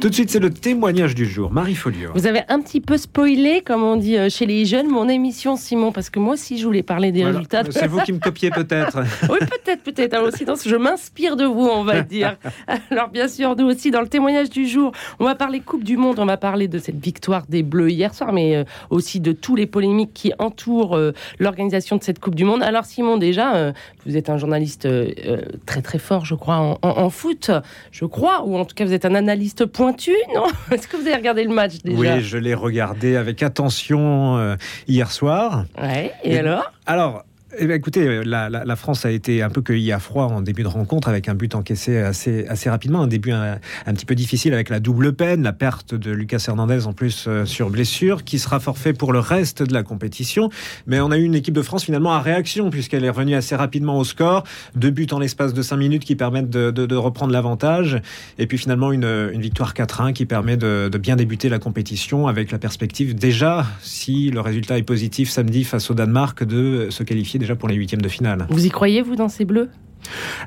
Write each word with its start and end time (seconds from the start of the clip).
Tout 0.00 0.10
de 0.10 0.14
suite, 0.14 0.30
c'est 0.30 0.38
le 0.40 0.50
témoignage 0.50 1.14
du 1.14 1.24
jour. 1.26 1.50
Marie 1.50 1.74
Folio. 1.74 2.10
Vous 2.14 2.26
avez 2.26 2.42
un 2.48 2.60
petit 2.60 2.80
peu 2.80 2.96
spoilé, 2.98 3.62
comme 3.64 3.82
on 3.82 3.96
dit 3.96 4.16
euh, 4.18 4.28
chez 4.28 4.44
les 4.46 4.64
jeunes, 4.66 4.88
mon 4.88 5.08
émission, 5.08 5.56
Simon, 5.56 5.90
parce 5.90 6.10
que 6.10 6.18
moi 6.20 6.34
aussi, 6.34 6.58
je 6.58 6.66
voulais 6.66 6.82
parler 6.82 7.12
des 7.12 7.20
Voilà. 7.22 7.38
résultats. 7.38 7.62
C'est 7.70 7.86
vous 7.86 8.00
qui 8.00 8.12
me 8.12 8.18
copiez 8.18 8.50
peut-être. 8.50 8.98
Oui, 9.30 9.38
peut-être, 9.40 9.82
peut-être. 9.82 10.14
Alors 10.14 10.28
aussi, 10.28 10.44
dans 10.44 10.54
ce- 10.54 10.68
je 10.68 10.76
m'inspire 10.76 11.34
de 11.36 11.44
vous, 11.44 11.66
on 11.66 11.82
va 11.82 12.02
dire. 12.02 12.36
Alors, 12.90 13.08
bien 13.08 13.26
sûr, 13.26 13.56
nous 13.56 13.66
aussi, 13.66 13.90
dans 13.90 14.00
le 14.02 14.06
témoignage 14.08 14.50
du 14.50 14.66
jour, 14.68 14.92
on 15.18 15.24
va 15.24 15.34
parler 15.34 15.60
Coupe 15.60 15.82
du 15.82 15.96
Monde, 15.96 16.18
on 16.18 16.26
va 16.26 16.36
parler 16.36 16.68
de 16.68 16.78
cette 16.78 17.02
victoire 17.02 17.44
des 17.48 17.62
Bleus 17.62 17.90
hier 17.90 18.14
soir, 18.14 18.32
mais 18.32 18.54
euh, 18.54 18.64
aussi 18.90 19.18
de 19.20 19.32
tous 19.32 19.56
les 19.56 19.66
polémiques 19.66 20.12
qui 20.14 20.32
entourent 20.38 20.96
euh, 20.96 21.12
l'organisation 21.38 21.96
de 21.96 22.02
cette 22.02 22.20
Coupe 22.20 22.34
du 22.34 22.44
Monde. 22.44 22.62
Alors, 22.62 22.84
Simon, 22.84 23.16
déjà, 23.16 23.72
vous 24.04 24.16
êtes 24.16 24.28
un 24.30 24.36
journaliste 24.36 24.86
très, 25.64 25.82
très 25.82 25.98
fort, 25.98 26.24
je 26.26 26.34
crois, 26.34 26.56
en, 26.58 26.78
en- 26.82 26.98
en 26.98 27.10
foot, 27.10 27.50
je 27.92 28.04
crois, 28.04 28.44
ou 28.44 28.56
en 28.56 28.64
tout 28.64 28.74
cas, 28.74 28.84
vous 28.84 28.92
êtes 28.92 29.04
un 29.06 29.14
analyste 29.14 29.64
pointu, 29.86 30.12
non 30.34 30.46
Est-ce 30.72 30.88
que 30.88 30.96
vous 30.96 31.06
avez 31.06 31.16
regardé 31.16 31.44
le 31.44 31.54
match 31.54 31.74
déjà 31.84 31.98
Oui, 32.16 32.20
je 32.22 32.38
l'ai 32.38 32.54
regardé 32.54 33.16
avec 33.16 33.42
attention 33.42 34.36
euh, 34.38 34.56
hier 34.88 35.10
soir. 35.12 35.64
Ouais, 35.80 36.12
et, 36.24 36.32
Et- 36.34 36.38
alors? 36.38 36.72
Alors, 36.86 37.24
eh 37.56 37.70
écoutez, 37.70 38.24
la, 38.24 38.48
la- 38.48 38.76
France 38.76 39.06
a 39.06 39.10
été 39.12 39.40
un 39.40 39.50
peu 39.50 39.62
cueillie 39.62 39.92
à 39.92 40.00
froid 40.00 40.24
en 40.24 40.40
début 40.40 40.64
de 40.64 40.68
rencontre 40.68 41.08
avec 41.08 41.28
un 41.28 41.34
but 41.34 41.54
encaissé 41.54 41.96
assez, 41.98 42.44
rapidement. 42.66 43.02
Un 43.02 43.06
début 43.06 43.30
un, 43.30 43.58
petit 43.86 44.04
peu 44.04 44.16
difficile 44.16 44.52
avec 44.52 44.68
la 44.68 44.80
double 44.80 45.12
peine, 45.12 45.44
la 45.44 45.52
perte 45.52 45.94
de 45.94 46.10
Lucas 46.10 46.44
Hernandez 46.48 46.86
en 46.86 46.92
plus 46.92 47.26
euh, 47.28 47.44
sur 47.44 47.70
blessure, 47.70 48.24
qui 48.24 48.40
sera 48.40 48.58
forfait 48.58 48.92
pour 48.92 49.12
le 49.12 49.20
reste 49.20 49.62
de 49.62 49.72
la 49.72 49.84
compétition. 49.84 50.50
Mais 50.88 50.98
on 50.98 51.12
a 51.12 51.18
eu 51.18 51.22
une 51.22 51.36
équipe 51.36 51.54
de 51.54 51.62
France 51.62 51.84
finalement 51.84 52.12
à 52.12 52.20
réaction 52.20 52.68
puisqu'elle 52.68 53.04
est 53.04 53.10
revenue 53.10 53.36
assez 53.36 53.54
rapidement 53.54 53.96
au 53.96 54.04
score. 54.04 54.42
Deux 54.74 54.90
buts 54.90 55.06
en 55.12 55.20
l'espace 55.20 55.54
de 55.54 55.62
cinq 55.62 55.76
minutes 55.76 56.04
qui 56.04 56.16
permettent 56.16 56.50
de, 56.50 56.96
reprendre 56.96 57.32
l'avantage. 57.32 58.02
Et 58.38 58.48
puis 58.48 58.58
finalement 58.58 58.90
une, 58.90 59.30
victoire 59.40 59.72
4-1 59.72 60.14
qui 60.14 60.26
permet 60.26 60.56
de 60.56 60.98
bien 60.98 61.14
débuter 61.14 61.48
la 61.48 61.60
compétition 61.60 62.26
avec 62.26 62.50
la 62.50 62.58
perspective 62.58 63.14
déjà, 63.14 63.66
si 63.82 64.30
le 64.30 64.40
résultat 64.40 64.78
est 64.78 64.82
positif 64.82 65.30
samedi 65.30 65.62
face 65.62 65.90
au 65.90 65.94
Danemark, 65.94 66.42
de 66.42 66.88
se 66.90 67.02
qualifier 67.04 67.35
déjà 67.38 67.56
pour 67.56 67.68
les 67.68 67.74
huitièmes 67.74 68.02
de 68.02 68.08
finale. 68.08 68.46
Vous 68.50 68.66
y 68.66 68.70
croyez, 68.70 69.02
vous, 69.02 69.16
dans 69.16 69.28
ces 69.28 69.44
Bleus? 69.44 69.68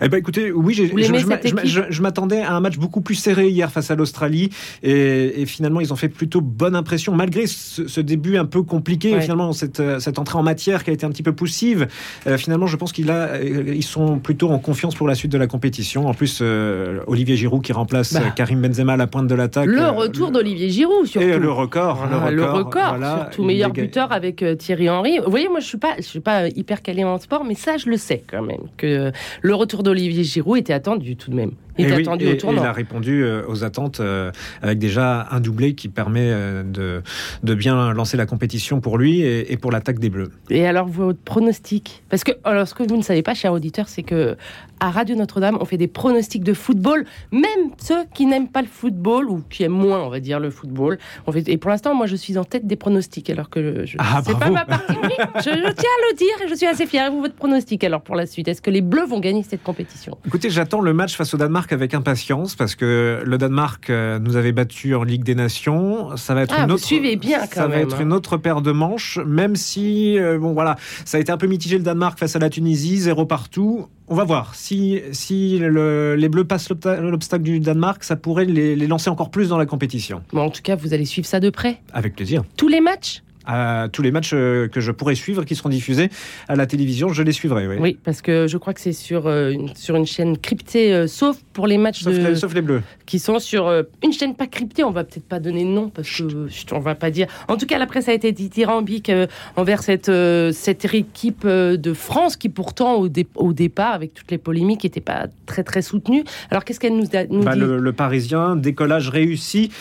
Eh 0.01 0.09
ben 0.09 0.17
écoutez, 0.17 0.51
oui, 0.51 0.73
je, 0.73 1.81
je 1.89 2.01
m'attendais 2.01 2.41
à 2.41 2.53
un 2.53 2.59
match 2.59 2.77
beaucoup 2.77 3.01
plus 3.01 3.15
serré 3.15 3.49
hier 3.49 3.71
face 3.71 3.91
à 3.91 3.95
l'Australie 3.95 4.49
et, 4.83 5.41
et 5.41 5.45
finalement 5.45 5.81
ils 5.81 5.91
ont 5.93 5.95
fait 5.95 6.09
plutôt 6.09 6.41
bonne 6.41 6.75
impression 6.75 7.13
malgré 7.15 7.47
ce, 7.47 7.87
ce 7.87 8.01
début 8.01 8.37
un 8.37 8.45
peu 8.45 8.63
compliqué. 8.63 9.13
Ouais. 9.13 9.21
Finalement 9.21 9.51
cette, 9.53 9.79
euh, 9.79 9.99
cette 9.99 10.19
entrée 10.19 10.37
en 10.37 10.43
matière 10.43 10.83
qui 10.83 10.89
a 10.89 10.93
été 10.93 11.05
un 11.05 11.09
petit 11.09 11.23
peu 11.23 11.33
poussive. 11.33 11.87
euh, 12.27 12.37
finalement, 12.37 12.67
je 12.67 12.75
pense 12.77 12.91
qu'ils 12.91 13.09
euh, 13.09 13.63
ils 13.75 13.83
sont 13.83 14.19
plutôt 14.19 14.49
en 14.49 14.59
confiance 14.59 14.95
pour 14.95 15.07
la 15.07 15.15
suite 15.15 15.31
de 15.31 15.37
la 15.37 15.47
compétition. 15.47 16.07
En 16.07 16.13
plus, 16.13 16.39
euh, 16.41 16.99
Olivier 17.07 17.35
Giroud 17.35 17.61
qui 17.63 17.73
remplace 17.73 18.13
Bah. 18.13 18.21
Karim 18.35 18.61
Benzema 18.61 18.93
à 18.93 18.97
la 18.97 19.07
pointe 19.07 19.27
de 19.27 19.35
l'attaque. 19.35 19.65
Le 19.67 19.79
euh, 19.81 19.91
retour 19.91 20.31
d'Olivier 20.31 20.69
Giroud, 20.69 21.05
surtout. 21.05 21.27
et 21.27 21.37
le 21.37 21.51
record, 21.51 22.07
Ah, 22.11 22.31
le 22.31 22.45
record, 22.45 22.89
voilà, 22.89 23.27
surtout 23.31 23.43
meilleur 23.45 23.71
buteur 23.71 24.11
avec 24.11 24.43
Thierry 24.57 24.89
Henry. 24.89 25.19
Vous 25.23 25.29
voyez, 25.31 25.47
moi, 25.49 25.59
je 25.59 25.65
suis 25.67 25.77
pas, 25.77 25.95
je 25.97 26.03
suis 26.03 26.19
pas 26.19 26.47
hyper 26.47 26.81
calé 26.81 27.03
en 27.03 27.17
sport, 27.19 27.43
mais 27.45 27.55
ça, 27.55 27.77
je 27.77 27.89
le 27.89 27.97
sais 27.97 28.23
quand 28.29 28.41
même 28.41 28.61
que 28.77 29.11
le 29.41 29.55
retour 29.55 29.78
d'Olivier 29.83 30.23
Giroud 30.23 30.58
était 30.58 30.73
attendu 30.73 31.16
tout 31.16 31.31
de 31.31 31.35
même. 31.35 31.52
Il 31.80 31.85
Et 31.85 31.88
était 31.88 31.95
oui, 31.97 32.02
attendu 32.03 32.25
et- 32.25 32.30
au 32.30 32.33
et 32.33 32.38
tournant. 32.38 32.61
il 32.61 32.66
a 32.67 32.72
répondu 32.73 33.23
euh, 33.23 33.44
aux 33.47 33.63
attentes 33.63 33.99
euh, 34.02 34.31
avec 34.61 34.80
déjà 34.80 35.27
un 35.31 35.39
doublé 35.39 35.73
qui 35.75 35.88
permet 35.88 36.30
euh, 36.30 36.61
de, 36.63 37.02
de 37.44 37.53
bien 37.55 37.94
lancer 37.94 38.17
la 38.17 38.25
compétition 38.25 38.81
pour 38.81 38.97
lui 38.97 39.21
et, 39.21 39.52
et 39.53 39.58
pour 39.58 39.71
l'attaque 39.71 39.99
des 39.99 40.09
Bleus. 40.09 40.30
Et 40.49 40.67
alors, 40.67 40.88
votre 40.88 41.19
pronostic? 41.19 42.03
Parce 42.09 42.23
que, 42.23 42.33
alors, 42.44 42.67
ce 42.67 42.73
que 42.73 42.83
vous 42.83 42.97
ne 42.97 43.02
savez 43.02 43.23
pas, 43.23 43.33
cher 43.33 43.53
auditeur, 43.53 43.88
c'est 43.88 44.03
que 44.03 44.36
à 44.81 44.91
Radio 44.91 45.16
Notre-Dame, 45.16 45.58
on 45.59 45.66
fait 45.66 45.77
des 45.77 45.88
pronostics 45.88 46.44
de 46.44 46.53
football, 46.53 47.05
même 47.31 47.44
ceux 47.81 48.03
qui 48.14 48.25
n'aiment 48.25 48.47
pas 48.49 48.61
le 48.61 48.67
football 48.67 49.30
ou 49.30 49.41
qui 49.49 49.64
aiment 49.64 49.71
moins, 49.73 49.99
on 50.02 50.09
va 50.09 50.19
dire, 50.19 50.39
le 50.39 50.49
football. 50.49 50.97
On 51.27 51.31
fait, 51.31 51.47
et 51.49 51.58
pour 51.58 51.69
l'instant, 51.71 51.95
moi, 51.95 52.05
je 52.08 52.16
suis 52.16 52.38
en 52.38 52.43
tête 52.43 52.66
des 52.67 52.75
pronostics, 52.75 53.30
alors 53.30 53.49
que 53.49 53.86
je, 53.86 53.95
Ah, 53.99 54.21
c'est 54.25 54.38
pas 54.38 54.49
ma 54.49 54.66
partie. 54.66 54.93
Oui, 55.03 55.09
je, 55.37 55.42
je 55.49 55.49
tiens 55.49 55.59
à 55.64 56.11
le 56.11 56.15
dire 56.17 56.27
et 56.45 56.48
je 56.49 56.55
suis 56.55 56.65
assez. 56.65 56.83
Et 56.92 57.09
vous, 57.09 57.21
votre 57.21 57.36
pronostic, 57.36 57.83
alors, 57.83 58.02
pour 58.02 58.15
la 58.15 58.26
suite? 58.26 58.48
Est-ce 58.48 58.61
que 58.61 58.71
les 58.71 58.82
Bleus 58.82 59.05
vont 59.05 59.20
gagner 59.20 59.43
cette 59.43 59.61
compétition? 59.64 60.17
Écoutez, 60.26 60.49
j'attends 60.49 60.82
le 60.82 60.92
match 60.93 61.15
face 61.15 61.33
au 61.33 61.37
Danemark 61.37 61.68
avec 61.71 61.93
impatience 61.93 62.55
parce 62.55 62.75
que 62.75 63.21
le 63.25 63.37
Danemark 63.37 63.89
euh, 63.89 64.19
nous 64.19 64.35
avait 64.35 64.52
battu 64.52 64.95
en 64.95 65.03
Ligue 65.03 65.23
des 65.23 65.35
Nations. 65.35 66.15
Ça 66.17 66.33
va 66.33 66.41
être 66.43 66.53
Ah, 66.57 66.61
une 66.63 66.67
vous 66.69 66.73
autre. 66.75 66.83
suivez 66.83 67.15
bien, 67.15 67.39
quand 67.41 67.61
ça 67.61 67.67
va 67.67 67.77
être 67.77 67.95
hein. 67.95 68.02
une 68.03 68.13
autre 68.13 68.37
paire 68.37 68.61
de 68.61 68.71
manches, 68.71 69.17
même 69.25 69.55
si 69.55 70.17
euh, 70.19 70.37
bon 70.39 70.53
voilà, 70.53 70.75
ça 71.05 71.17
a 71.17 71.21
été 71.21 71.31
un 71.31 71.37
peu 71.37 71.47
mitigé 71.47 71.77
le 71.77 71.83
Danemark 71.83 72.17
face 72.19 72.35
à 72.35 72.39
la 72.39 72.49
Tunisie, 72.49 72.97
zéro 72.97 73.25
partout. 73.25 73.87
On 74.08 74.15
va 74.15 74.23
voir 74.23 74.55
si 74.55 74.99
si 75.11 75.59
le- 75.59 76.15
les 76.15 76.29
Bleus 76.29 76.43
passent 76.45 76.69
l'obsta- 76.69 76.99
l'obstacle 76.99 77.43
du 77.43 77.59
Danemark, 77.59 78.03
ça 78.03 78.15
pourrait 78.15 78.45
les, 78.45 78.75
les 78.75 78.87
lancer 78.87 79.09
encore 79.09 79.29
plus 79.29 79.49
dans 79.49 79.58
la 79.58 79.65
compétition. 79.67 80.21
Bon, 80.33 80.41
En 80.41 80.49
tout 80.49 80.61
cas, 80.63 80.75
vous 80.75 80.93
allez 80.93 81.05
suivre 81.05 81.27
ça 81.27 81.39
de 81.39 81.49
près. 81.49 81.77
Avec 81.93 82.15
plaisir. 82.15 82.43
Tous 82.58 82.67
les 82.67 82.81
matchs? 82.81 83.21
À 83.52 83.87
tous 83.92 84.04
les 84.04 84.11
matchs 84.11 84.30
euh, 84.36 84.67
que 84.67 84.80
je 84.80 84.92
pourrais 84.92 85.15
suivre, 85.15 85.43
qui 85.43 85.55
seront 85.55 85.70
diffusés 85.70 86.10
à 86.48 86.55
la 86.55 86.67
télévision, 86.67 87.10
je 87.14 87.23
les 87.23 87.32
suivrai. 87.32 87.67
Oui. 87.67 87.77
Oui, 87.80 87.98
parce 88.04 88.21
que 88.21 88.45
je 88.45 88.58
crois 88.60 88.76
que 88.76 88.80
c'est 88.80 88.93
sur, 88.93 89.26
euh, 89.26 89.49
une, 89.49 89.76
sur 89.76 89.95
une 89.95 90.05
chaîne 90.05 90.37
cryptée, 90.37 90.93
euh, 90.93 91.08
sauf 91.08 91.37
pour 91.54 91.65
les 91.65 91.80
matchs 91.80 92.04
Sauf, 92.04 92.14
de- 92.14 92.27
les, 92.27 92.36
sauf 92.36 92.54
les 92.54 92.61
Bleus. 92.61 92.83
qui 93.08 93.17
sont 93.17 93.39
sur 93.39 93.67
euh, 93.67 93.82
une 94.04 94.14
chaîne 94.14 94.36
pas 94.36 94.45
cryptée. 94.45 94.83
On 94.83 94.92
va 94.92 95.04
peut-être 95.04 95.27
pas 95.27 95.39
donner 95.39 95.64
de 95.64 95.70
nom 95.70 95.89
parce 95.89 96.08
que 96.08 96.48
chut, 96.48 96.71
on 96.73 96.80
va 96.80 96.93
pas 96.93 97.09
dire. 97.09 97.26
En 97.48 97.58
tout 97.58 97.65
cas, 97.65 97.80
la 97.80 97.88
presse 97.88 98.08
a 98.08 98.14
été 98.14 98.32
dithyrambique 98.32 99.11
envers 99.55 99.82
cette 99.82 100.11
cette 100.54 100.86
équipe 100.93 101.48
de 101.48 101.93
France 101.93 102.38
qui 102.38 102.49
pourtant 102.49 102.98
au, 102.98 103.09
dé- 103.09 103.26
au 103.33 103.52
départ, 103.54 103.93
avec 103.95 104.14
toutes 104.14 104.30
les 104.30 104.38
polémiques, 104.38 104.83
n'était 104.83 105.02
pas 105.02 105.26
très 105.48 105.64
très 105.64 105.82
soutenue. 105.82 106.23
Alors 106.52 106.64
qu'est-ce 106.65 106.80
qu'elle 106.80 106.95
nous, 106.95 107.08
a- 107.14 107.26
nous 107.26 107.42
Bah, 107.43 107.55
dit? 107.55 107.61
le, 107.61 107.80
le 107.80 107.93
Parisien, 107.93 108.55
décollage 108.55 109.09
réussi. 109.09 109.71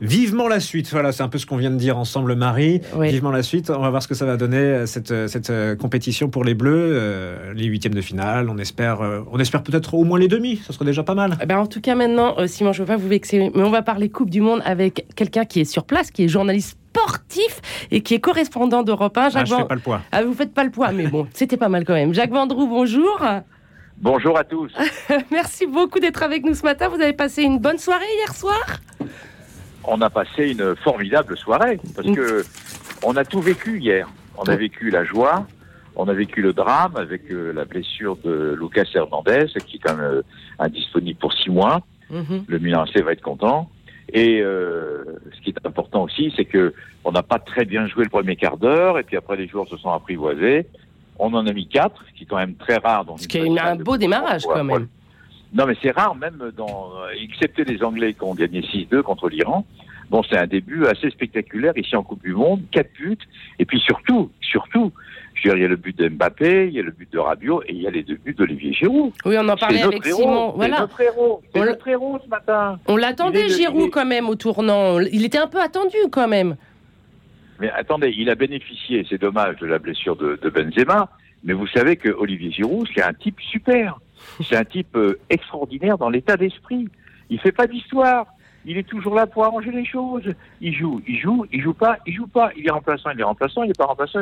Vivement 0.00 0.48
la 0.48 0.60
suite. 0.60 0.90
Voilà, 0.90 1.12
c'est 1.12 1.22
un 1.22 1.28
peu 1.28 1.38
ce 1.38 1.46
qu'on 1.46 1.56
vient 1.56 1.70
de 1.70 1.76
dire 1.76 1.96
ensemble, 1.96 2.34
Marie. 2.34 2.80
Oui. 2.96 3.10
Vivement 3.10 3.30
la 3.30 3.42
suite. 3.42 3.70
On 3.70 3.80
va 3.80 3.90
voir 3.90 4.02
ce 4.02 4.08
que 4.08 4.14
ça 4.14 4.26
va 4.26 4.36
donner 4.36 4.56
euh, 4.58 4.86
cette, 4.86 5.12
euh, 5.12 5.28
cette 5.28 5.50
euh, 5.50 5.76
compétition 5.76 6.28
pour 6.28 6.44
les 6.44 6.54
Bleus, 6.54 6.72
euh, 6.94 7.54
les 7.54 7.64
huitièmes 7.66 7.94
de 7.94 8.00
finale. 8.00 8.48
On 8.50 8.58
espère, 8.58 9.00
euh, 9.02 9.20
on 9.30 9.38
espère 9.38 9.62
peut-être 9.62 9.94
au 9.94 10.04
moins 10.04 10.18
les 10.18 10.28
demi. 10.28 10.56
Ça 10.66 10.72
serait 10.72 10.84
déjà 10.84 11.02
pas 11.04 11.14
mal. 11.14 11.38
Eh 11.40 11.46
ben, 11.46 11.58
en 11.58 11.66
tout 11.66 11.80
cas, 11.80 11.94
maintenant, 11.94 12.34
euh, 12.38 12.46
Simon, 12.48 12.72
je 12.72 12.82
ne 12.82 12.86
veux 12.86 12.92
pas 12.92 12.96
vous 13.00 13.08
vexer, 13.08 13.50
mais 13.54 13.62
on 13.62 13.70
va 13.70 13.82
parler 13.82 14.08
Coupe 14.10 14.30
du 14.30 14.40
Monde 14.40 14.60
avec 14.64 15.06
quelqu'un 15.14 15.44
qui 15.44 15.60
est 15.60 15.64
sur 15.64 15.84
place, 15.84 16.10
qui 16.10 16.24
est 16.24 16.28
journaliste 16.28 16.76
sportif 16.92 17.60
et 17.90 18.02
qui 18.02 18.14
est 18.14 18.20
correspondant 18.20 18.82
d'Europe 18.82 19.16
1. 19.16 19.22
Ah, 19.22 19.28
Jacques 19.30 19.46
je 19.46 19.54
fais 19.54 19.60
Van- 19.62 19.66
pas 19.66 19.74
le 19.76 19.80
poids. 19.80 20.00
Ah, 20.12 20.22
vous 20.24 20.34
faites 20.34 20.52
pas 20.52 20.64
le 20.64 20.70
poids, 20.70 20.90
mais 20.92 21.06
bon, 21.06 21.26
c'était 21.34 21.56
pas 21.56 21.68
mal 21.68 21.84
quand 21.84 21.94
même. 21.94 22.12
Jacques 22.14 22.30
Vendroux, 22.32 22.66
bonjour. 22.66 23.24
Bonjour 24.00 24.36
à 24.36 24.42
tous. 24.44 24.72
Merci 25.30 25.66
beaucoup 25.66 26.00
d'être 26.00 26.22
avec 26.24 26.44
nous 26.44 26.54
ce 26.54 26.62
matin. 26.64 26.88
Vous 26.88 27.00
avez 27.00 27.12
passé 27.12 27.42
une 27.42 27.58
bonne 27.58 27.78
soirée 27.78 28.04
hier 28.18 28.34
soir? 28.34 28.60
On 29.86 30.00
a 30.00 30.10
passé 30.10 30.50
une 30.50 30.74
formidable 30.76 31.36
soirée 31.36 31.78
parce 31.94 32.10
que 32.10 32.44
on 33.02 33.16
a 33.16 33.24
tout 33.24 33.40
vécu 33.40 33.78
hier. 33.80 34.08
On 34.36 34.44
a 34.44 34.56
vécu 34.56 34.90
la 34.90 35.04
joie, 35.04 35.46
on 35.96 36.08
a 36.08 36.12
vécu 36.12 36.42
le 36.42 36.52
drame 36.52 36.96
avec 36.96 37.30
euh, 37.30 37.52
la 37.52 37.64
blessure 37.64 38.16
de 38.24 38.56
Lucas 38.58 38.88
Hernandez 38.94 39.46
qui 39.66 39.76
est 39.76 39.78
quand 39.78 39.96
même 39.96 40.04
euh, 40.04 40.22
indisponible 40.58 41.18
pour 41.18 41.32
six 41.32 41.50
mois. 41.50 41.82
Mhm. 42.10 42.44
Le 42.46 42.58
Milan 42.58 42.82
AC 42.82 43.02
va 43.02 43.12
être 43.12 43.22
content. 43.22 43.70
Et 44.12 44.40
euh, 44.40 45.04
ce 45.34 45.40
qui 45.40 45.50
est 45.50 45.66
important 45.66 46.02
aussi, 46.02 46.32
c'est 46.36 46.44
que 46.44 46.74
on 47.04 47.12
n'a 47.12 47.22
pas 47.22 47.38
très 47.38 47.64
bien 47.64 47.86
joué 47.86 48.04
le 48.04 48.10
premier 48.10 48.36
quart 48.36 48.56
d'heure 48.56 48.98
et 48.98 49.02
puis 49.02 49.16
après 49.16 49.36
les 49.36 49.48
joueurs 49.48 49.68
se 49.68 49.76
sont 49.76 49.90
apprivoisés. 49.90 50.66
On 51.18 51.32
en 51.34 51.46
a 51.46 51.52
mis 51.52 51.68
quatre, 51.68 52.02
ce 52.08 52.18
qui 52.18 52.24
est 52.24 52.26
quand 52.26 52.36
même 52.36 52.56
très 52.56 52.78
rare. 52.78 53.04
Dans 53.04 53.16
Ce 53.16 53.28
qui 53.28 53.38
est 53.38 53.58
un 53.58 53.76
beau 53.76 53.96
démarrage 53.96 54.44
quand 54.44 54.64
même. 54.64 54.88
Non, 55.54 55.66
mais 55.66 55.76
c'est 55.80 55.92
rare, 55.92 56.16
même 56.16 56.50
dans, 56.56 56.90
excepté 57.22 57.64
les 57.64 57.82
Anglais 57.84 58.12
qui 58.14 58.24
ont 58.24 58.34
gagné 58.34 58.60
6-2 58.62 59.02
contre 59.02 59.28
l'Iran. 59.28 59.64
Bon, 60.10 60.22
c'est 60.28 60.36
un 60.36 60.46
début 60.46 60.84
assez 60.86 61.10
spectaculaire 61.10 61.72
ici 61.76 61.94
en 61.96 62.02
Coupe 62.02 62.22
du 62.22 62.34
Monde, 62.34 62.62
quatre 62.70 62.92
buts, 62.92 63.16
et 63.58 63.64
puis 63.64 63.80
surtout, 63.80 64.30
surtout, 64.40 64.92
je 65.34 65.48
veux 65.48 65.54
dire, 65.54 65.56
il 65.56 65.62
y 65.62 65.64
a 65.64 65.68
le 65.68 65.76
but 65.76 65.96
de 65.96 66.08
Mbappé, 66.08 66.66
il 66.68 66.74
y 66.74 66.80
a 66.80 66.82
le 66.82 66.90
but 66.90 67.10
de 67.12 67.18
Rabiot, 67.18 67.62
et 67.62 67.72
il 67.72 67.82
y 67.82 67.86
a 67.86 67.90
les 67.90 68.02
deux 68.02 68.16
buts 68.16 68.34
d'Olivier 68.34 68.72
Giroud. 68.72 69.12
Oui, 69.24 69.36
on 69.38 69.48
en 69.48 69.56
parlait 69.56 69.82
avec 69.82 70.04
héros, 70.06 70.20
Simon. 70.20 70.50
c'est 70.50 70.56
Voilà. 70.56 70.80
notre 70.80 71.00
héros, 71.00 71.42
c'est 71.52 71.60
On 71.60 71.64
notre 71.64 71.88
héros 71.88 72.18
ce 72.22 72.28
matin. 72.28 72.78
On 72.86 72.96
l'attendait, 72.96 73.48
Giroud, 73.48 73.90
quand 73.90 74.04
même, 74.04 74.28
au 74.28 74.34
tournant. 74.34 74.98
Il 75.00 75.24
était 75.24 75.38
un 75.38 75.46
peu 75.48 75.60
attendu, 75.60 75.96
quand 76.10 76.28
même. 76.28 76.56
Mais 77.60 77.70
attendez, 77.70 78.12
il 78.16 78.28
a 78.28 78.34
bénéficié, 78.34 79.06
c'est 79.08 79.20
dommage, 79.20 79.56
de 79.56 79.66
la 79.66 79.78
blessure 79.78 80.16
de, 80.16 80.38
de 80.42 80.50
Benzema, 80.50 81.08
mais 81.44 81.52
vous 81.52 81.68
savez 81.68 81.96
que 81.96 82.08
Olivier 82.10 82.50
Giroud, 82.50 82.86
c'est 82.94 83.02
un 83.02 83.12
type 83.14 83.40
super. 83.40 84.00
C'est 84.48 84.56
un 84.56 84.64
type 84.64 84.96
euh, 84.96 85.18
extraordinaire 85.30 85.98
dans 85.98 86.10
l'état 86.10 86.36
d'esprit. 86.36 86.88
Il 87.30 87.38
fait 87.40 87.52
pas 87.52 87.66
d'histoire. 87.66 88.26
Il 88.66 88.78
est 88.78 88.82
toujours 88.88 89.14
là 89.14 89.26
pour 89.26 89.44
arranger 89.44 89.70
les 89.70 89.84
choses. 89.84 90.22
Il 90.62 90.74
joue, 90.74 91.02
il 91.06 91.18
joue, 91.18 91.44
il 91.52 91.60
joue 91.60 91.74
pas, 91.74 91.98
il 92.06 92.14
joue 92.14 92.26
pas. 92.26 92.50
Il 92.56 92.66
est 92.66 92.70
remplaçant, 92.70 93.10
il 93.10 93.20
est 93.20 93.24
remplaçant, 93.24 93.62
il 93.62 93.68
est 93.70 93.76
pas 93.76 93.84
remplaçant. 93.84 94.20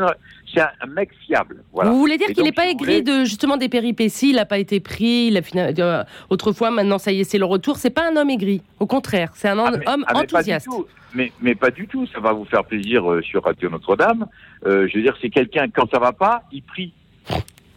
C'est 0.52 0.60
un, 0.60 0.86
mec 0.88 1.10
fiable. 1.24 1.62
Voilà. 1.72 1.90
Vous 1.90 1.98
voulez 2.00 2.18
dire 2.18 2.26
qu'il 2.26 2.42
n'est 2.42 2.50
pas 2.50 2.64
si 2.64 2.70
aigri 2.70 3.00
voulez- 3.00 3.02
de 3.02 3.24
justement 3.24 3.56
des 3.56 3.68
péripéties? 3.68 4.30
Il 4.30 4.36
n'a 4.36 4.44
pas 4.44 4.58
été 4.58 4.80
pris. 4.80 5.28
Il 5.30 5.36
a 5.38 5.42
euh, 5.78 6.04
autrefois, 6.28 6.72
maintenant, 6.72 6.98
ça 6.98 7.12
y 7.12 7.20
est, 7.20 7.24
c'est 7.24 7.38
le 7.38 7.44
retour. 7.44 7.76
C'est 7.76 7.90
pas 7.90 8.10
un 8.10 8.16
homme 8.16 8.30
aigri. 8.30 8.62
Au 8.80 8.86
contraire, 8.86 9.30
c'est 9.34 9.48
un 9.48 9.58
Ah, 9.60 9.68
homme 9.68 9.76
mais- 9.78 9.88
homme 9.88 10.04
ah, 10.08 10.12
mais 10.12 10.20
pas 10.20 10.26
du 10.26 10.34
enthousiaste. 10.34 10.66
tout. 10.66 10.86
Mais, 11.14 11.30
mais 11.40 11.54
pas 11.54 11.70
du 11.70 11.86
tout. 11.86 12.06
Ça 12.08 12.18
va 12.18 12.32
vous 12.32 12.44
faire 12.44 12.64
plaisir 12.64 13.08
euh, 13.08 13.22
sur 13.22 13.44
Radio 13.44 13.70
Notre-Dame. 13.70 14.26
Euh, 14.66 14.88
je 14.88 14.96
veux 14.96 15.02
dire, 15.04 15.16
c'est 15.22 15.30
quelqu'un, 15.30 15.68
quand 15.72 15.88
ça 15.88 16.00
va 16.00 16.12
pas, 16.12 16.42
il 16.50 16.62
prie. 16.64 16.92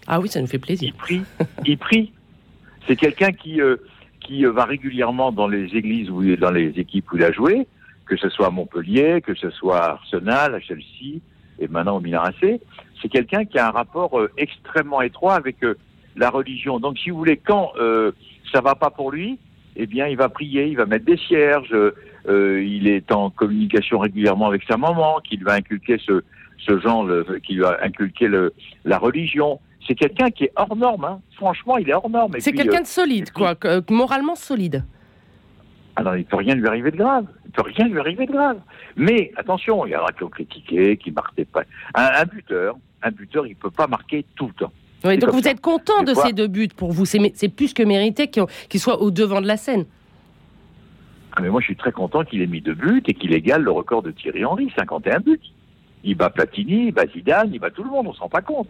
Ah 0.07 0.19
oui, 0.19 0.30
ça 0.30 0.42
nous 0.42 0.48
fait 0.48 0.57
plaisir. 0.57 0.89
il 0.89 0.94
prie, 0.94 1.22
il 1.63 1.77
prie. 1.77 2.12
C'est 2.88 2.96
quelqu'un 2.96 3.32
qui, 3.32 3.62
euh, 3.62 3.78
qui 4.22 4.44
va 4.46 4.66
régulièrement 4.66 5.32
dans 5.32 5.48
les 5.48 5.76
églises 5.76 6.10
ou 6.10 6.36
dans 6.36 6.52
les 6.52 6.70
équipes 6.80 7.12
où 7.12 7.18
il 7.18 7.24
a 7.24 7.32
joué, 7.32 7.68
que 8.06 8.18
ce 8.18 8.30
soit 8.30 8.48
à 8.48 8.50
Montpellier, 8.50 9.22
que 9.22 9.36
ce 9.36 9.50
soit 9.50 9.80
à 9.80 9.92
Arsenal, 9.94 10.56
à 10.56 10.60
Chelsea 10.60 11.20
et 11.60 11.68
maintenant 11.68 11.98
au 11.98 12.00
Milan. 12.00 12.24
C'est 12.42 13.10
quelqu'un 13.10 13.46
qui 13.46 13.60
a 13.60 13.68
un 13.68 13.72
rapport 13.72 14.20
euh, 14.20 14.32
extrêmement 14.38 15.02
étroit 15.02 15.36
avec 15.36 15.64
euh, 15.64 15.76
la 16.16 16.30
religion. 16.30 16.80
Donc, 16.80 16.98
si 16.98 17.10
vous 17.10 17.18
voulez, 17.18 17.38
quand 17.38 17.72
euh, 17.78 18.12
ça 18.52 18.62
va 18.62 18.76
pas 18.76 18.90
pour 18.90 19.12
lui, 19.12 19.38
eh 19.76 19.86
bien, 19.86 20.08
il 20.08 20.18
va 20.18 20.30
prier, 20.30 20.68
il 20.68 20.78
va 20.78 20.86
mettre 20.86 21.06
des 21.06 21.18
cierges, 21.18 21.76
il 22.30 22.88
est 22.88 23.12
en 23.12 23.30
communication 23.30 24.00
régulièrement 24.00 24.48
avec 24.48 24.64
sa 24.64 24.78
maman, 24.78 25.20
qui 25.22 25.36
lui 25.36 25.44
va 25.44 25.56
inculquer 25.56 25.98
ce, 25.98 26.24
ce 26.60 26.80
genre, 26.80 27.06
qui 27.44 27.56
lui 27.56 27.64
le, 28.22 28.54
la 28.86 28.98
religion. 28.98 29.60
C'est 29.88 29.96
quelqu'un 29.96 30.32
qui 30.32 30.46
est 30.46 30.52
hors 30.56 30.76
norme. 30.76 31.06
Hein. 31.06 31.22
Franchement, 31.36 31.78
il 31.78 31.90
est 31.90 31.94
hors 31.94 32.10
norme. 32.10 32.34
C'est 32.40 32.54
quelqu'un 32.54 32.82
de 32.82 32.88
solide, 32.88 33.32
quoi, 33.32 33.56
moralement 33.90 34.36
solide. 34.36 34.84
Alors, 35.96 36.18
il 36.18 36.26
peut 36.26 36.38
rien 36.38 36.56
lui 36.56 36.68
arriver 36.68 36.92
de 36.92 36.98
grave. 36.98 37.26
Il 37.46 37.52
peut 37.52 37.62
rien 37.62 37.88
lui 37.88 38.00
arriver 38.00 38.26
de 38.26 38.32
grave. 38.32 38.58
Mais 38.98 39.32
attention, 39.38 39.86
il 39.86 39.92
y 39.92 39.96
aura 39.96 40.12
qui 40.12 40.24
ont 40.24 40.30
critiqué, 40.30 40.98
qui 40.98 41.12
marquaient 41.12 41.46
pas. 41.46 41.64
Un, 41.94 42.26
buteur, 42.26 42.76
un 43.02 43.12
buteur, 43.12 43.48
il 43.48 43.56
peut 43.56 43.72
pas 43.72 43.88
marquer 43.88 44.26
tout 44.36 44.48
le 44.48 44.54
temps. 44.54 44.72
Oui, 45.06 45.18
donc 45.18 45.32
vous 45.32 45.48
êtes 45.48 45.62
content 45.62 46.04
de 46.04 46.14
ces 46.14 46.34
deux 46.34 46.48
buts 46.48 46.70
pour 46.76 46.92
vous. 46.92 47.06
C'est 47.06 47.50
plus 47.50 47.74
que 47.74 47.84
mérité 47.84 48.28
qu'il 48.28 48.80
soit 48.80 49.02
au 49.02 49.12
devant 49.12 49.42
de 49.42 49.48
la 49.48 49.58
scène. 49.58 49.86
Ah, 51.38 51.42
mais 51.42 51.50
moi, 51.50 51.60
je 51.60 51.66
suis 51.66 51.76
très 51.76 51.92
content 51.92 52.24
qu'il 52.24 52.42
ait 52.42 52.48
mis 52.48 52.62
deux 52.62 52.74
buts 52.74 53.04
et 53.06 53.14
qu'il 53.14 53.34
égale 53.34 53.62
le 53.62 53.72
record 53.72 54.02
de 54.02 54.12
Thierry 54.12 54.46
Henry, 54.46 54.72
51 54.78 55.20
buts. 55.20 55.40
Il 56.04 56.16
bat 56.16 56.30
Platini, 56.30 56.88
il 56.88 56.92
bat 56.94 57.08
Zidane, 57.08 57.52
il 57.54 57.60
bat 57.60 57.72
tout 57.72 57.84
le 57.84 57.90
monde, 57.90 58.08
on 58.08 58.14
s'en 58.14 58.24
rend 58.24 58.30
pas 58.30 58.42
compte. 58.42 58.70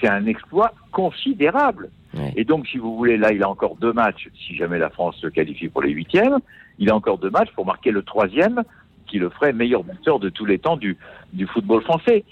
C'est 0.00 0.08
un 0.08 0.26
exploit 0.26 0.72
considérable. 0.92 1.90
Et 2.34 2.44
donc, 2.44 2.66
si 2.66 2.78
vous 2.78 2.96
voulez, 2.96 3.18
là, 3.18 3.32
il 3.32 3.42
a 3.42 3.48
encore 3.48 3.76
deux 3.76 3.92
matchs, 3.92 4.30
si 4.46 4.56
jamais 4.56 4.78
la 4.78 4.88
France 4.88 5.16
se 5.16 5.26
qualifie 5.26 5.68
pour 5.68 5.82
les 5.82 5.90
huitièmes, 5.90 6.38
il 6.78 6.90
a 6.90 6.96
encore 6.96 7.18
deux 7.18 7.28
matchs 7.28 7.50
pour 7.54 7.66
marquer 7.66 7.90
le 7.90 8.02
troisième, 8.02 8.62
qui 9.06 9.18
le 9.18 9.28
ferait 9.28 9.52
meilleur 9.52 9.84
buteur 9.84 10.18
de 10.18 10.30
tous 10.30 10.46
les 10.46 10.58
temps 10.58 10.78
du, 10.78 10.96
du 11.34 11.46
football 11.46 11.82
français. 11.82 12.24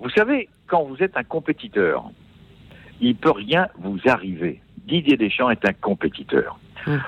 Vous 0.00 0.10
savez, 0.10 0.48
quand 0.66 0.82
vous 0.84 1.02
êtes 1.02 1.16
un 1.16 1.22
compétiteur, 1.22 2.10
il 3.00 3.14
peut 3.14 3.30
rien 3.30 3.68
vous 3.78 3.98
arriver. 4.06 4.60
Didier 4.86 5.16
Deschamps 5.16 5.50
est 5.50 5.64
un 5.64 5.72
compétiteur. 5.72 6.58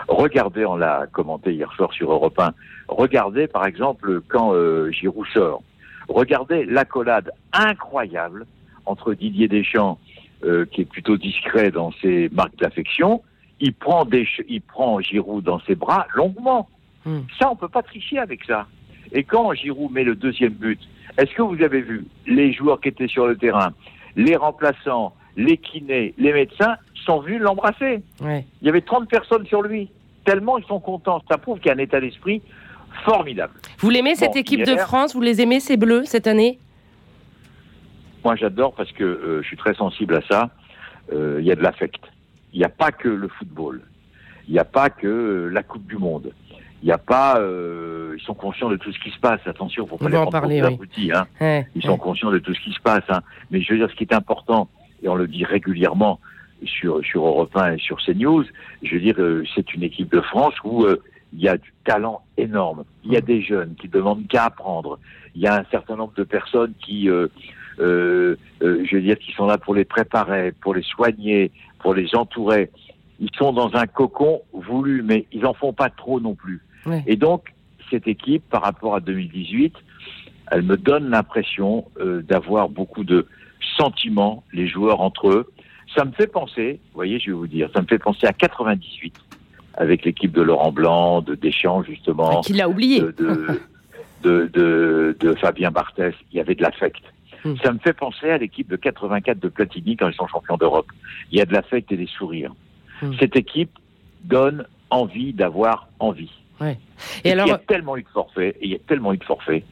Regardez, 0.08 0.66
on 0.66 0.76
l'a 0.76 1.06
commenté 1.10 1.54
hier 1.54 1.72
soir 1.72 1.92
sur 1.92 2.12
Europe 2.12 2.38
1, 2.38 2.52
regardez 2.88 3.46
par 3.46 3.66
exemple 3.66 4.20
quand 4.28 4.52
euh, 4.52 4.90
Giroud 4.90 5.26
sort. 5.32 5.62
Regardez 6.08 6.64
l'accolade 6.64 7.30
incroyable 7.52 8.46
entre 8.86 9.14
Didier 9.14 9.48
Deschamps 9.48 9.98
euh, 10.44 10.64
qui 10.66 10.82
est 10.82 10.86
plutôt 10.86 11.16
discret 11.16 11.70
dans 11.70 11.92
ses 12.00 12.28
marques 12.30 12.56
d'affection, 12.56 13.22
il 13.60 13.74
prend, 13.74 14.04
des, 14.04 14.26
il 14.48 14.62
prend 14.62 15.00
Giroud 15.00 15.44
dans 15.44 15.60
ses 15.60 15.74
bras 15.74 16.06
longuement. 16.14 16.68
Hmm. 17.04 17.20
Ça, 17.38 17.50
on 17.50 17.56
peut 17.56 17.68
pas 17.68 17.82
tricher 17.82 18.18
avec 18.18 18.44
ça. 18.44 18.66
Et 19.12 19.24
quand 19.24 19.52
Giroud 19.52 19.92
met 19.92 20.04
le 20.04 20.14
deuxième 20.14 20.52
but, 20.52 20.80
est-ce 21.18 21.32
que 21.34 21.42
vous 21.42 21.62
avez 21.62 21.82
vu 21.82 22.06
les 22.26 22.52
joueurs 22.52 22.80
qui 22.80 22.88
étaient 22.88 23.08
sur 23.08 23.26
le 23.26 23.36
terrain, 23.36 23.72
les 24.16 24.36
remplaçants, 24.36 25.14
les 25.36 25.56
kinés, 25.56 26.14
les 26.16 26.32
médecins 26.32 26.76
sont 27.04 27.20
venus 27.20 27.40
l'embrasser 27.40 28.02
Il 28.22 28.66
y 28.66 28.68
avait 28.68 28.80
30 28.80 29.08
personnes 29.08 29.46
sur 29.46 29.62
lui. 29.62 29.90
Tellement 30.24 30.58
ils 30.58 30.64
sont 30.64 30.80
contents. 30.80 31.20
Ça 31.30 31.38
prouve 31.38 31.58
qu'il 31.58 31.68
y 31.68 31.70
a 31.70 31.74
un 31.74 31.78
état 31.78 32.00
d'esprit 32.00 32.42
formidable. 33.04 33.52
Vous 33.78 33.90
l'aimez 33.90 34.14
cette 34.14 34.36
équipe 34.36 34.64
de 34.64 34.76
France? 34.76 35.14
Vous 35.14 35.20
les 35.20 35.40
aimez 35.40 35.60
ces 35.60 35.76
Bleus 35.76 36.04
cette 36.04 36.26
année? 36.26 36.58
Moi, 38.24 38.36
j'adore 38.36 38.74
parce 38.74 38.92
que 38.92 39.04
euh, 39.04 39.42
je 39.42 39.46
suis 39.46 39.56
très 39.56 39.74
sensible 39.74 40.16
à 40.16 40.22
ça. 40.28 40.50
Euh, 41.12 41.38
il 41.40 41.46
y 41.46 41.52
a 41.52 41.56
de 41.56 41.62
l'affect. 41.62 42.00
Il 42.52 42.58
n'y 42.58 42.64
a 42.64 42.68
pas 42.68 42.92
que 42.92 43.08
le 43.08 43.28
football. 43.28 43.82
Il 44.48 44.52
n'y 44.52 44.58
a 44.58 44.64
pas 44.64 44.90
que 44.90 45.06
euh, 45.06 45.48
la 45.48 45.62
Coupe 45.62 45.86
du 45.86 45.96
Monde. 45.96 46.32
Il 46.82 46.86
n'y 46.86 46.92
a 46.92 46.98
pas. 46.98 47.38
ils 47.38 48.22
sont 48.22 48.32
conscients 48.32 48.70
de 48.70 48.76
tout 48.76 48.90
ce 48.90 48.98
qui 49.00 49.10
se 49.10 49.18
passe. 49.18 49.40
Attention, 49.44 49.86
faut 49.86 49.98
pas 49.98 50.08
les 50.08 50.16
en 50.16 50.26
parler, 50.28 50.62
oui. 50.62 51.12
hein. 51.12 51.26
ils 51.74 51.82
sont 51.82 51.98
conscients 51.98 52.30
de 52.30 52.38
tout 52.38 52.54
ce 52.54 52.60
qui 52.60 52.72
se 52.72 52.80
passe. 52.80 53.04
Hein. 53.10 53.20
Mais 53.50 53.60
je 53.60 53.70
veux 53.70 53.78
dire, 53.78 53.90
ce 53.90 53.94
qui 53.94 54.04
est 54.04 54.14
important, 54.14 54.66
et 55.02 55.08
on 55.10 55.14
le 55.14 55.26
dit 55.26 55.44
régulièrement 55.44 56.20
sur 56.64 57.04
sur 57.04 57.26
Europe 57.26 57.54
1 57.54 57.74
et 57.74 57.78
sur 57.78 57.98
CNews, 58.02 58.46
je 58.82 58.94
veux 58.94 59.00
dire, 59.00 59.16
c'est 59.54 59.74
une 59.74 59.82
équipe 59.82 60.10
de 60.10 60.22
France 60.22 60.54
où 60.64 60.86
il 61.32 61.40
y 61.40 61.48
a 61.48 61.56
du 61.56 61.72
talent 61.84 62.22
énorme. 62.36 62.84
Il 63.04 63.12
y 63.12 63.16
a 63.16 63.20
des 63.20 63.42
jeunes 63.42 63.74
qui 63.76 63.88
demandent 63.88 64.26
qu'à 64.28 64.44
apprendre. 64.46 64.98
Il 65.34 65.42
y 65.42 65.46
a 65.46 65.56
un 65.56 65.64
certain 65.70 65.96
nombre 65.96 66.12
de 66.16 66.24
personnes 66.24 66.72
qui 66.84 67.08
euh, 67.08 67.28
euh, 67.80 68.36
je 68.60 68.96
veux 68.96 69.02
dire, 69.02 69.18
qui 69.18 69.32
sont 69.32 69.46
là 69.46 69.58
pour 69.58 69.74
les 69.74 69.84
préparer, 69.84 70.52
pour 70.52 70.74
les 70.74 70.82
soigner, 70.82 71.50
pour 71.78 71.94
les 71.94 72.14
entourer. 72.14 72.70
Ils 73.20 73.30
sont 73.36 73.52
dans 73.52 73.74
un 73.74 73.86
cocon 73.86 74.42
voulu, 74.52 75.02
mais 75.02 75.26
ils 75.32 75.44
en 75.46 75.54
font 75.54 75.72
pas 75.72 75.90
trop 75.90 76.20
non 76.20 76.34
plus. 76.34 76.62
Et 77.06 77.16
donc, 77.16 77.52
cette 77.90 78.08
équipe, 78.08 78.42
par 78.48 78.62
rapport 78.62 78.94
à 78.94 79.00
2018, 79.00 79.74
elle 80.50 80.62
me 80.62 80.76
donne 80.76 81.10
l'impression 81.10 81.84
euh, 82.00 82.22
d'avoir 82.22 82.68
beaucoup 82.68 83.04
de 83.04 83.26
sentiments, 83.76 84.42
les 84.52 84.66
joueurs 84.66 85.00
entre 85.00 85.28
eux. 85.28 85.52
Ça 85.94 86.04
me 86.04 86.12
fait 86.12 86.26
penser, 86.26 86.80
vous 86.92 86.94
voyez, 86.94 87.18
je 87.18 87.26
vais 87.26 87.36
vous 87.36 87.46
dire, 87.46 87.68
ça 87.74 87.82
me 87.82 87.86
fait 87.86 87.98
penser 87.98 88.26
à 88.26 88.32
98, 88.32 89.14
avec 89.74 90.04
l'équipe 90.04 90.32
de 90.32 90.42
Laurent 90.42 90.72
Blanc, 90.72 91.20
de 91.20 91.34
Deschamps, 91.34 91.82
justement. 91.82 92.40
Qui 92.40 92.54
l'a 92.54 92.68
oublié. 92.68 93.00
De, 93.00 93.10
de, 93.12 93.60
de, 94.52 95.16
de, 95.18 95.34
Fabien 95.34 95.70
Barthès. 95.70 96.14
Il 96.32 96.36
y 96.36 96.40
avait 96.40 96.54
de 96.54 96.62
l'affect. 96.62 97.02
Hmm. 97.44 97.54
Ça 97.62 97.72
me 97.72 97.78
fait 97.78 97.92
penser 97.92 98.30
à 98.30 98.38
l'équipe 98.38 98.68
de 98.68 98.76
84 98.76 99.38
de 99.38 99.48
Platini 99.48 99.96
quand 99.96 100.08
ils 100.08 100.14
sont 100.14 100.26
champions 100.26 100.56
d'Europe. 100.56 100.86
Il 101.30 101.38
y 101.38 101.40
a 101.40 101.46
de 101.46 101.52
l'affect 101.52 101.90
et 101.92 101.96
des 101.96 102.06
sourires. 102.06 102.52
Hmm. 103.02 103.12
Cette 103.18 103.36
équipe 103.36 103.78
donne 104.24 104.66
envie 104.90 105.32
d'avoir 105.32 105.88
envie. 105.98 106.32
Ouais. 106.60 106.78
Et, 107.24 107.32
alors... 107.32 107.46
Il 107.46 107.50
y 107.50 107.54
a 107.54 107.58
tellement 107.58 107.96
eu 107.96 108.02
de 108.02 108.08
forfaits, 108.08 108.56
il 108.60 108.70
y 108.70 108.74
a 108.74 108.78
tellement 108.86 109.14
eu 109.14 109.18
de 109.18 109.24
forfaits, 109.24 109.64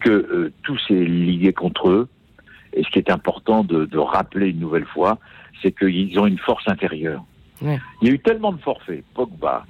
que 0.00 0.10
euh, 0.10 0.52
tout 0.62 0.78
s'est 0.88 0.94
lié 0.94 1.52
contre 1.52 1.90
eux. 1.90 2.08
Et 2.72 2.84
ce 2.84 2.90
qui 2.90 2.98
est 2.98 3.10
important 3.10 3.64
de, 3.64 3.84
de 3.84 3.98
rappeler 3.98 4.48
une 4.48 4.60
nouvelle 4.60 4.86
fois, 4.86 5.18
c'est 5.60 5.72
qu'ils 5.72 6.18
ont 6.18 6.26
une 6.26 6.38
force 6.38 6.66
intérieure. 6.68 7.24
Ouais. 7.60 7.78
Il 8.00 8.08
y 8.08 8.10
a 8.10 8.14
eu 8.14 8.18
tellement 8.20 8.52
de 8.52 8.60
forfaits. 8.60 9.04
Pogba, 9.12 9.66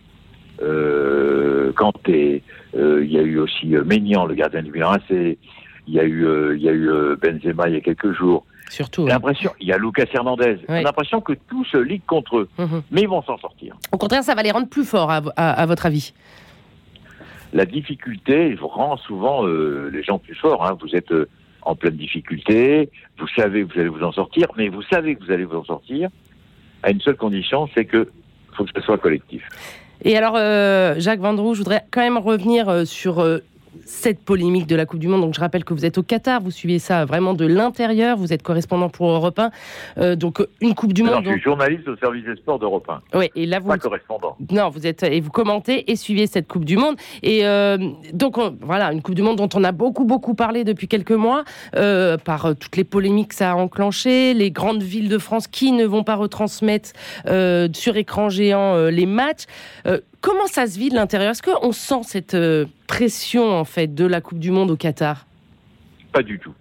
euh, 0.63 1.73
Kanté, 1.73 2.43
euh, 2.77 3.05
il 3.05 3.11
y 3.11 3.19
a 3.19 3.23
eu 3.23 3.39
aussi 3.39 3.75
euh, 3.75 3.85
Ménian, 3.85 4.27
le 4.27 4.35
gardien 4.35 4.63
du 4.63 4.71
Milan 4.71 4.97
il 5.87 5.95
y 5.95 6.01
a 6.01 6.05
eu, 6.05 6.27
euh, 6.27 6.57
il 6.57 6.63
y 6.63 6.69
a 6.69 6.73
eu 6.73 6.91
euh, 6.91 7.17
Benzema 7.17 7.69
il 7.69 7.75
y 7.75 7.77
a 7.77 7.81
quelques 7.81 8.13
jours. 8.13 8.45
Surtout. 8.69 9.07
L'impression, 9.07 9.51
il 9.61 9.67
y 9.67 9.73
a 9.73 9.79
Lucas 9.79 10.05
Hernandez. 10.13 10.59
J'ai 10.69 10.83
l'impression 10.83 11.21
que 11.21 11.33
tout 11.33 11.65
se 11.65 11.77
ligue 11.77 12.05
contre 12.07 12.39
eux, 12.39 12.49
mhm. 12.59 12.83
mais 12.91 13.03
ils 13.03 13.09
vont 13.09 13.23
s'en 13.23 13.37
sortir. 13.39 13.77
Au 13.91 13.97
contraire, 13.97 14.23
ça 14.23 14.35
va 14.35 14.43
les 14.43 14.53
rendre 14.53 14.69
plus 14.69 14.85
forts, 14.85 15.11
à, 15.11 15.67
votre 15.67 15.87
avis? 15.87 16.13
La 17.53 17.67
difficulté 17.67 18.57
rend 18.61 18.97
souvent 18.97 19.45
euh, 19.45 19.91
les 19.93 20.05
gens 20.05 20.21
plus 20.21 20.37
forts. 20.37 20.65
Hein. 20.65 20.79
Vous 20.81 20.95
êtes 20.95 21.13
en 21.63 21.75
pleine 21.75 21.97
difficulté, 21.97 22.91
vous 23.19 23.27
savez 23.37 23.65
que 23.65 23.75
vous 23.75 23.81
allez 23.81 23.89
vous 23.89 24.05
en 24.05 24.13
sortir, 24.13 24.47
mais 24.57 24.69
vous 24.69 24.83
savez 24.83 25.17
que 25.17 25.25
vous 25.25 25.33
allez 25.33 25.45
vous 25.45 25.57
en 25.57 25.65
sortir 25.65 26.09
à 26.83 26.91
une 26.91 27.01
seule 27.01 27.17
condition, 27.17 27.69
c'est 27.75 27.85
que 27.85 28.09
faut 28.57 28.65
que 28.65 28.71
ce 28.75 28.81
soit 28.81 28.99
collectif. 28.99 29.47
Et 30.03 30.17
alors, 30.17 30.37
Jacques 30.99 31.21
Vendroux, 31.21 31.55
je 31.55 31.59
voudrais 31.59 31.85
quand 31.91 32.01
même 32.01 32.17
revenir 32.17 32.87
sur 32.87 33.23
cette 33.85 34.21
polémique 34.21 34.67
de 34.67 34.77
la 34.77 34.87
Coupe 34.87 35.01
du 35.01 35.09
Monde. 35.09 35.23
Donc 35.23 35.35
je 35.35 35.41
rappelle 35.41 35.65
que 35.65 35.75
vous 35.75 35.85
êtes 35.85 35.99
au 35.99 36.03
Qatar, 36.03 36.41
vous 36.41 36.51
suivez 36.51 36.79
ça 36.79 37.05
vraiment 37.05 37.35
de 37.35 37.47
l'intérieur, 37.47 38.17
vous 38.17 38.33
êtes 38.33 38.43
correspondant 38.43 38.89
pour 38.89 39.11
Europe 39.11 39.39
1. 39.39 39.51
Euh, 39.99 40.17
donc 40.17 40.47
une 40.61 40.75
Coupe 40.75 40.93
du 40.93 41.03
Monde. 41.03 41.25
je 41.25 41.31
suis 41.31 41.41
journaliste 41.41 41.89
au 41.89 41.97
service 41.97 42.25
des 42.25 42.37
sports 42.37 42.59
d'Europe 42.59 42.89
1. 42.89 43.19
Oui, 43.19 43.31
et 43.35 43.47
là 43.47 43.59
vous. 43.59 43.69
Pas 43.69 43.79
correspondant. 43.79 44.37
Non, 44.51 44.69
vous 44.69 44.87
êtes 44.87 45.03
et 45.03 45.21
vous 45.21 45.31
commentez 45.31 45.91
et 45.91 45.97
suivez 45.97 46.27
cette 46.27 46.49
Coupe 46.49 46.65
du 46.65 46.77
Monde. 46.77 46.97
Et 47.23 47.47
euh, 47.47 47.79
donc 48.13 48.39
voilà, 48.61 48.93
une 48.93 49.03
Coupe 49.03 49.15
du 49.15 49.23
Monde 49.23 49.37
dont 49.37 49.49
on 49.55 49.65
a 49.65 49.73
beaucoup 49.73 50.05
beaucoup 50.05 50.35
parlé 50.35 50.65
depuis 50.65 50.89
quelques 50.89 51.11
mois 51.13 51.45
euh, 51.77 52.17
par 52.17 52.55
toutes 52.57 52.77
les 52.77 52.85
polémiques 52.85 53.29
que 53.29 53.35
ça 53.35 53.53
a 53.53 53.55
enclenché, 53.55 54.35
les 54.35 54.51
grandes 54.51 54.83
villes 54.83 55.09
de 55.09 55.19
France 55.19 55.47
qui 55.47 55.73
ne 55.73 55.85
vont 55.85 56.05
pas 56.05 56.17
retransmettre 56.17 56.91
sur 57.73 57.97
écran 57.97 58.29
géant 58.29 58.87
les 58.87 59.07
matchs. 59.07 59.45
Comment 60.21 60.47
ça 60.47 60.67
se 60.67 60.79
vit 60.79 60.91
de 60.91 60.95
l'intérieur? 60.95 61.31
Est-ce 61.31 61.43
qu'on 61.43 61.73
sent 61.73 62.03
cette 62.03 62.35
euh, 62.35 62.67
pression 62.87 63.51
en 63.51 63.65
fait 63.65 63.95
de 63.95 64.05
la 64.05 64.21
Coupe 64.21 64.39
du 64.39 64.51
Monde 64.51 64.71
au 64.71 64.77
Qatar? 64.77 65.27
Pas 66.13 66.23
du 66.23 66.39
tout. 66.39 66.55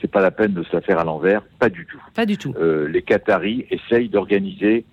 C'est 0.00 0.10
pas 0.10 0.20
la 0.20 0.32
peine 0.32 0.52
de 0.52 0.64
se 0.64 0.72
la 0.72 0.80
faire 0.80 0.98
à 0.98 1.04
l'envers. 1.04 1.42
Pas 1.60 1.68
du 1.68 1.86
tout. 1.86 2.02
Pas 2.14 2.26
du 2.26 2.36
tout. 2.36 2.52
Euh, 2.58 2.88
les 2.88 3.02
Qataris 3.02 3.66
essayent 3.70 4.08
d'organiser 4.08 4.84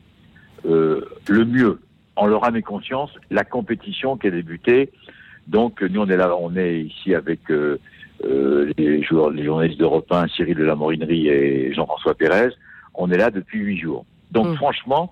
euh, 0.67 1.03
le 1.27 1.45
mieux, 1.45 1.79
en 2.15 2.27
leur 2.27 2.43
âme 2.43 2.57
et 2.57 2.61
conscience, 2.61 3.09
la 3.31 3.43
compétition 3.43 4.17
qui 4.17 4.27
a 4.27 4.31
débuté. 4.31 4.91
Donc 5.47 5.81
nous 5.81 5.99
on 5.99 6.07
est 6.07 6.17
là, 6.17 6.35
on 6.39 6.55
est 6.55 6.81
ici 6.81 7.15
avec 7.15 7.39
les 7.49 9.01
joueurs, 9.01 9.31
les 9.31 9.45
journalistes 9.45 9.79
d'Europe 9.79 10.11
1, 10.11 10.27
Cyril 10.27 10.57
de 10.57 10.63
la 10.63 10.75
Morinerie 10.75 11.27
et 11.27 11.73
Jean-François 11.73 12.13
Pérez. 12.13 12.49
On 12.93 13.09
est 13.09 13.17
là 13.17 13.31
depuis 13.31 13.59
huit 13.59 13.79
jours. 13.79 14.05
Donc 14.29 14.45
hum. 14.45 14.55
franchement, 14.57 15.11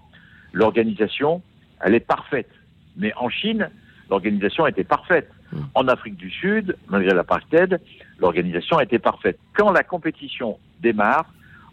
l'organisation, 0.54 1.42
elle 1.82 1.96
est 1.96 2.02
parfaite. 2.02 2.50
Mais 2.98 3.14
en 3.16 3.30
Chine, 3.30 3.70
l'organisation 4.10 4.68
était 4.68 4.84
parfaite. 4.84 5.30
En 5.76 5.88
Afrique 5.88 6.18
du 6.18 6.30
Sud, 6.30 6.76
malgré 6.90 7.14
l'apartheid, 7.14 7.80
l'organisation 8.20 8.80
était 8.82 9.00
parfaite. 9.00 9.40
Quand 9.56 9.72
la 9.72 9.84
compétition 9.84 10.58
démarre, 10.82 11.26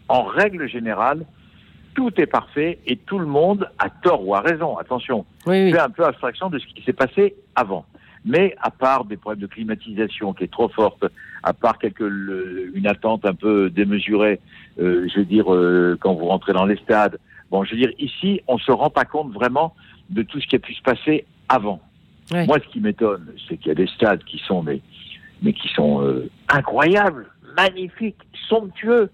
en 0.07 0.23
règle 0.23 0.67
générale, 0.69 1.25
tout 1.93 2.11
est 2.19 2.25
parfait 2.25 2.79
et 2.85 2.95
tout 2.97 3.19
le 3.19 3.25
monde 3.25 3.69
a 3.79 3.89
tort 3.89 4.25
ou 4.25 4.33
a 4.35 4.39
raison. 4.41 4.77
Attention, 4.77 5.25
Oui, 5.45 5.65
oui. 5.65 5.71
fait 5.73 5.79
un 5.79 5.89
peu 5.89 6.05
abstraction 6.05 6.49
de 6.49 6.59
ce 6.59 6.65
qui 6.67 6.81
s'est 6.83 6.93
passé 6.93 7.35
avant. 7.55 7.85
Mais 8.25 8.55
à 8.59 8.71
part 8.71 9.05
des 9.05 9.17
problèmes 9.17 9.41
de 9.41 9.47
climatisation 9.47 10.33
qui 10.33 10.45
est 10.45 10.51
trop 10.51 10.67
forte, 10.69 11.05
à 11.43 11.53
part 11.53 11.77
quelque, 11.77 12.03
le- 12.03 12.71
une 12.75 12.87
attente 12.87 13.23
un 13.25 13.35
peu 13.35 13.69
démesurée, 13.69 14.39
euh, 14.79 15.07
je 15.13 15.19
veux 15.19 15.25
dire, 15.25 15.53
euh, 15.53 15.95
quand 16.01 16.15
vous 16.15 16.25
rentrez 16.25 16.51
dans 16.53 16.65
les 16.65 16.77
stades, 16.77 17.19
bon, 17.51 17.63
je 17.63 17.71
veux 17.71 17.77
dire, 17.77 17.91
ici, 17.99 18.41
on 18.47 18.57
se 18.57 18.71
rend 18.71 18.89
pas 18.89 19.05
compte 19.05 19.31
vraiment 19.31 19.75
de 20.09 20.23
tout 20.23 20.41
ce 20.41 20.47
qui 20.47 20.55
a 20.55 20.59
pu 20.59 20.73
se 20.73 20.81
passer 20.81 21.25
avant. 21.49 21.79
Ouais. 22.31 22.47
Moi, 22.47 22.57
ce 22.59 22.67
qui 22.71 22.79
m'étonne, 22.79 23.27
c'est 23.47 23.57
qu'il 23.57 23.67
y 23.67 23.71
a 23.71 23.75
des 23.75 23.85
stades 23.87 24.23
qui 24.23 24.39
sont, 24.39 24.63
mais, 24.63 24.81
mais 25.43 25.53
qui 25.53 25.67
sont 25.69 26.01
euh, 26.01 26.27
incroyables, 26.49 27.27
magnifiques, 27.55 28.17
somptueux. 28.49 29.11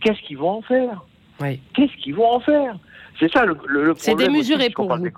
Qu'est-ce 0.00 0.20
qu'ils 0.22 0.38
vont 0.38 0.50
en 0.58 0.62
faire? 0.62 1.04
Qu'est-ce 1.74 1.96
qu'ils 2.00 2.14
vont 2.14 2.30
en 2.30 2.40
faire? 2.40 2.76
C'est 3.18 3.30
ça 3.32 3.44
le, 3.44 3.56
le, 3.66 3.86
le 3.86 3.94
C'est 3.96 4.12
problème. 4.12 4.32
démesuré 4.32 4.66
aussi, 4.66 4.70
pour 4.74 4.86
vous. 4.96 5.10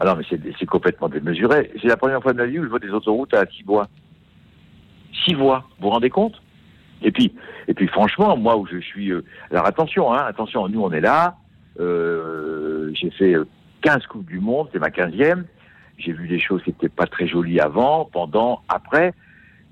Ah 0.00 0.06
non, 0.06 0.16
mais 0.16 0.24
c'est 0.58 0.66
complètement 0.66 1.10
démesuré. 1.10 1.70
C'est 1.80 1.88
la 1.88 1.98
première 1.98 2.22
fois 2.22 2.32
de 2.32 2.38
ma 2.38 2.46
vie 2.46 2.58
où 2.58 2.64
je 2.64 2.68
vois 2.68 2.78
des 2.78 2.88
autoroutes 2.90 3.34
à 3.34 3.44
six 3.46 3.62
voies. 3.62 3.86
Six 5.24 5.34
voies, 5.34 5.64
vous 5.78 5.84
vous 5.84 5.90
rendez 5.90 6.08
compte? 6.08 6.40
Et 7.02 7.10
puis, 7.12 7.34
et 7.68 7.74
puis 7.74 7.86
franchement, 7.86 8.36
moi 8.36 8.56
où 8.56 8.66
je 8.66 8.78
suis... 8.78 9.10
euh, 9.10 9.22
Alors 9.50 9.66
attention, 9.66 10.12
hein, 10.12 10.24
attention, 10.26 10.68
nous 10.68 10.80
on 10.80 10.90
est 10.92 11.00
là. 11.02 11.36
Euh, 11.78 12.90
J'ai 12.94 13.10
fait 13.10 13.34
euh, 13.34 13.46
15 13.82 14.06
Coupes 14.06 14.26
du 14.26 14.40
Monde, 14.40 14.68
c'est 14.72 14.78
ma 14.78 14.88
15e. 14.88 15.44
J'ai 15.98 16.12
vu 16.12 16.28
des 16.28 16.40
choses 16.40 16.62
qui 16.62 16.70
n'étaient 16.70 16.88
pas 16.88 17.06
très 17.06 17.26
jolies 17.26 17.60
avant, 17.60 18.06
pendant, 18.06 18.62
après. 18.68 19.12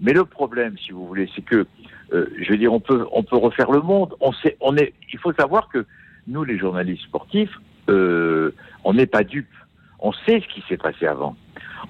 Mais 0.00 0.12
le 0.12 0.24
problème, 0.26 0.76
si 0.78 0.92
vous 0.92 1.06
voulez, 1.06 1.28
c'est 1.34 1.42
que, 1.42 1.66
euh, 2.12 2.26
je 2.38 2.50
veux 2.50 2.58
dire, 2.58 2.72
on 2.72 2.80
peut, 2.80 3.06
on 3.12 3.22
peut 3.22 3.36
refaire 3.36 3.70
le 3.70 3.80
monde. 3.80 4.14
On 4.20 4.32
sait, 4.32 4.56
on 4.60 4.76
est, 4.76 4.92
il 5.12 5.18
faut 5.18 5.32
savoir 5.32 5.68
que 5.68 5.86
nous, 6.26 6.44
les 6.44 6.58
journalistes 6.58 7.04
sportifs, 7.04 7.54
euh, 7.88 8.54
on 8.84 8.92
n'est 8.94 9.06
pas 9.06 9.24
dupes. 9.24 9.48
On 10.00 10.12
sait 10.12 10.40
ce 10.40 10.46
qui 10.54 10.62
s'est 10.68 10.76
passé 10.76 11.06
avant. 11.06 11.36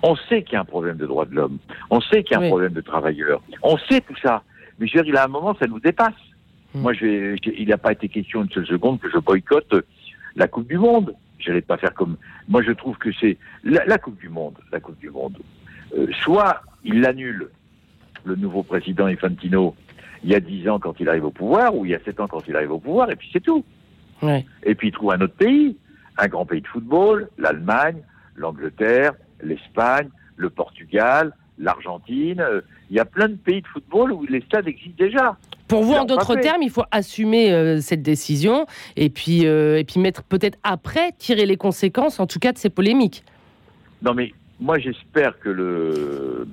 On 0.03 0.17
sait 0.17 0.43
qu'il 0.43 0.55
y 0.55 0.57
a 0.57 0.61
un 0.61 0.65
problème 0.65 0.97
de 0.97 1.07
droits 1.07 1.25
de 1.25 1.35
l'homme. 1.35 1.59
On 1.91 2.01
sait 2.01 2.23
qu'il 2.23 2.33
y 2.33 2.35
a 2.35 2.39
un 2.39 2.43
Oui. 2.45 2.49
problème 2.49 2.73
de 2.73 2.81
travailleurs. 2.81 3.43
On 3.63 3.77
sait 3.79 4.01
tout 4.01 4.15
ça. 4.23 4.43
Mais 4.79 4.87
je 4.87 4.97
veux 4.97 5.03
dire, 5.05 5.13
il 5.13 5.17
y 5.17 5.19
a 5.19 5.25
un 5.25 5.29
moment, 5.29 5.55
ça 5.61 5.67
nous 5.67 5.81
dépasse. 5.81 6.15
Mm. 6.75 6.81
Moi, 6.81 6.93
je 6.93 7.05
vais, 7.07 7.37
je- 7.45 7.51
il 7.57 7.69
n'a 7.69 7.79
pas 7.79 7.93
été 7.93 8.09
question 8.09 8.43
une 8.43 8.51
seule 8.51 8.67
seconde 8.67 9.01
que 9.01 9.11
je 9.11 9.19
boycotte 9.19 9.75
la 10.37 10.47
Coupe 10.47 10.69
du 10.69 10.79
Monde. 10.79 11.15
Je 11.39 11.49
n'allais 11.49 11.63
pas 11.63 11.77
faire 11.77 11.95
comme. 11.95 12.17
Moi, 12.49 12.63
je 12.63 12.73
trouve 12.73 12.97
que 12.99 13.11
c'est 13.21 13.37
la, 13.65 13.85
la 13.87 13.99
Coupe 13.99 14.19
du 14.19 14.29
Monde. 14.29 14.55
La 14.73 14.81
Coupe 14.81 14.99
du 14.99 15.11
Monde. 15.11 15.39
Euh, 15.97 16.07
soit 16.23 16.63
il 16.85 17.01
l'annule, 17.01 17.49
le 18.25 18.37
nouveau 18.37 18.63
président 18.63 19.07
Infantino, 19.07 19.75
il 20.23 20.31
y 20.31 20.35
a 20.35 20.41
10 20.41 20.69
ans 20.69 20.79
quand 20.79 20.99
il 21.01 21.09
arrive 21.09 21.25
au 21.25 21.31
pouvoir, 21.31 21.75
ou 21.75 21.85
il 21.87 21.93
y 21.93 21.95
a 21.95 22.01
7 22.05 22.21
ans 22.21 22.27
quand 22.29 22.47
il 22.47 22.55
arrive 22.57 22.73
au 22.73 22.79
pouvoir, 22.79 23.11
et 23.11 23.17
puis 23.17 23.29
c'est 23.33 23.41
tout. 23.43 23.65
Ouais. 24.23 24.45
Et 24.65 24.75
puis 24.75 24.89
il 24.89 24.93
trouve 24.93 25.13
un 25.13 25.21
autre 25.21 25.35
pays, 25.35 25.77
un 26.19 26.29
grand 26.29 26.45
pays 26.45 26.61
de 26.61 26.67
football, 26.67 27.29
l'Allemagne, 27.39 28.03
l'Angleterre, 28.37 29.15
l'Espagne, 29.43 30.09
le 30.37 30.51
Portugal, 30.51 31.33
l'Argentine. 31.59 32.41
Euh, 32.41 32.61
Il 32.91 32.97
y 32.97 33.01
a 33.01 33.05
plein 33.05 33.29
de 33.29 33.37
pays 33.37 33.63
de 33.63 33.67
football 33.67 34.13
où 34.13 34.25
les 34.27 34.41
stades 34.43 34.67
existent 34.67 34.97
déjà. 34.99 35.37
Pour 35.69 35.83
vous, 35.83 35.93
en 35.93 36.07
d'autres 36.07 36.37
termes, 36.37 36.63
il 36.63 36.71
faut 36.71 36.85
assumer 36.91 37.53
euh, 37.53 37.81
cette 37.81 38.03
décision 38.03 38.67
et 38.97 39.11
puis, 39.11 39.47
euh, 39.47 39.79
et 39.79 39.85
puis 39.85 40.01
mettre 40.01 40.23
peut-être 40.23 40.59
après, 40.63 41.13
tirer 41.19 41.45
les 41.45 41.59
conséquences, 41.59 42.21
en 42.21 42.27
tout 42.27 42.39
cas, 42.39 42.53
de 42.53 42.59
ces 42.59 42.71
polémiques. 42.71 43.23
Non 44.03 44.15
mais 44.15 44.33
moi 44.61 44.79
j'espère 44.79 45.39
que 45.41 45.49
le 45.49 46.47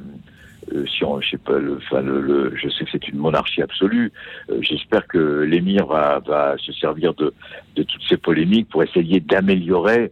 euh, 0.73 0.85
si 0.87 1.03
on, 1.03 1.21
je 1.21 1.29
sais 1.31 1.37
pas, 1.37 1.57
le, 1.59 1.77
enfin, 1.77 2.01
le, 2.01 2.21
le- 2.21 2.55
je 2.55 2.69
sais 2.69 2.85
que 2.85 2.91
c'est 2.91 3.07
une 3.07 3.17
monarchie 3.19 3.61
absolue. 3.61 4.11
euh, 4.49 4.57
J'espère 4.61 5.05
que 5.07 5.41
l'émir 5.43 5.85
va, 5.85 6.19
va 6.19 6.55
se 6.57 6.71
servir 6.73 7.13
de, 7.13 7.33
de 7.75 7.83
toutes 7.83 8.01
ces 8.09 8.17
polémiques 8.17 8.69
pour 8.69 8.81
essayer 8.83 9.19
d'améliorer 9.19 10.11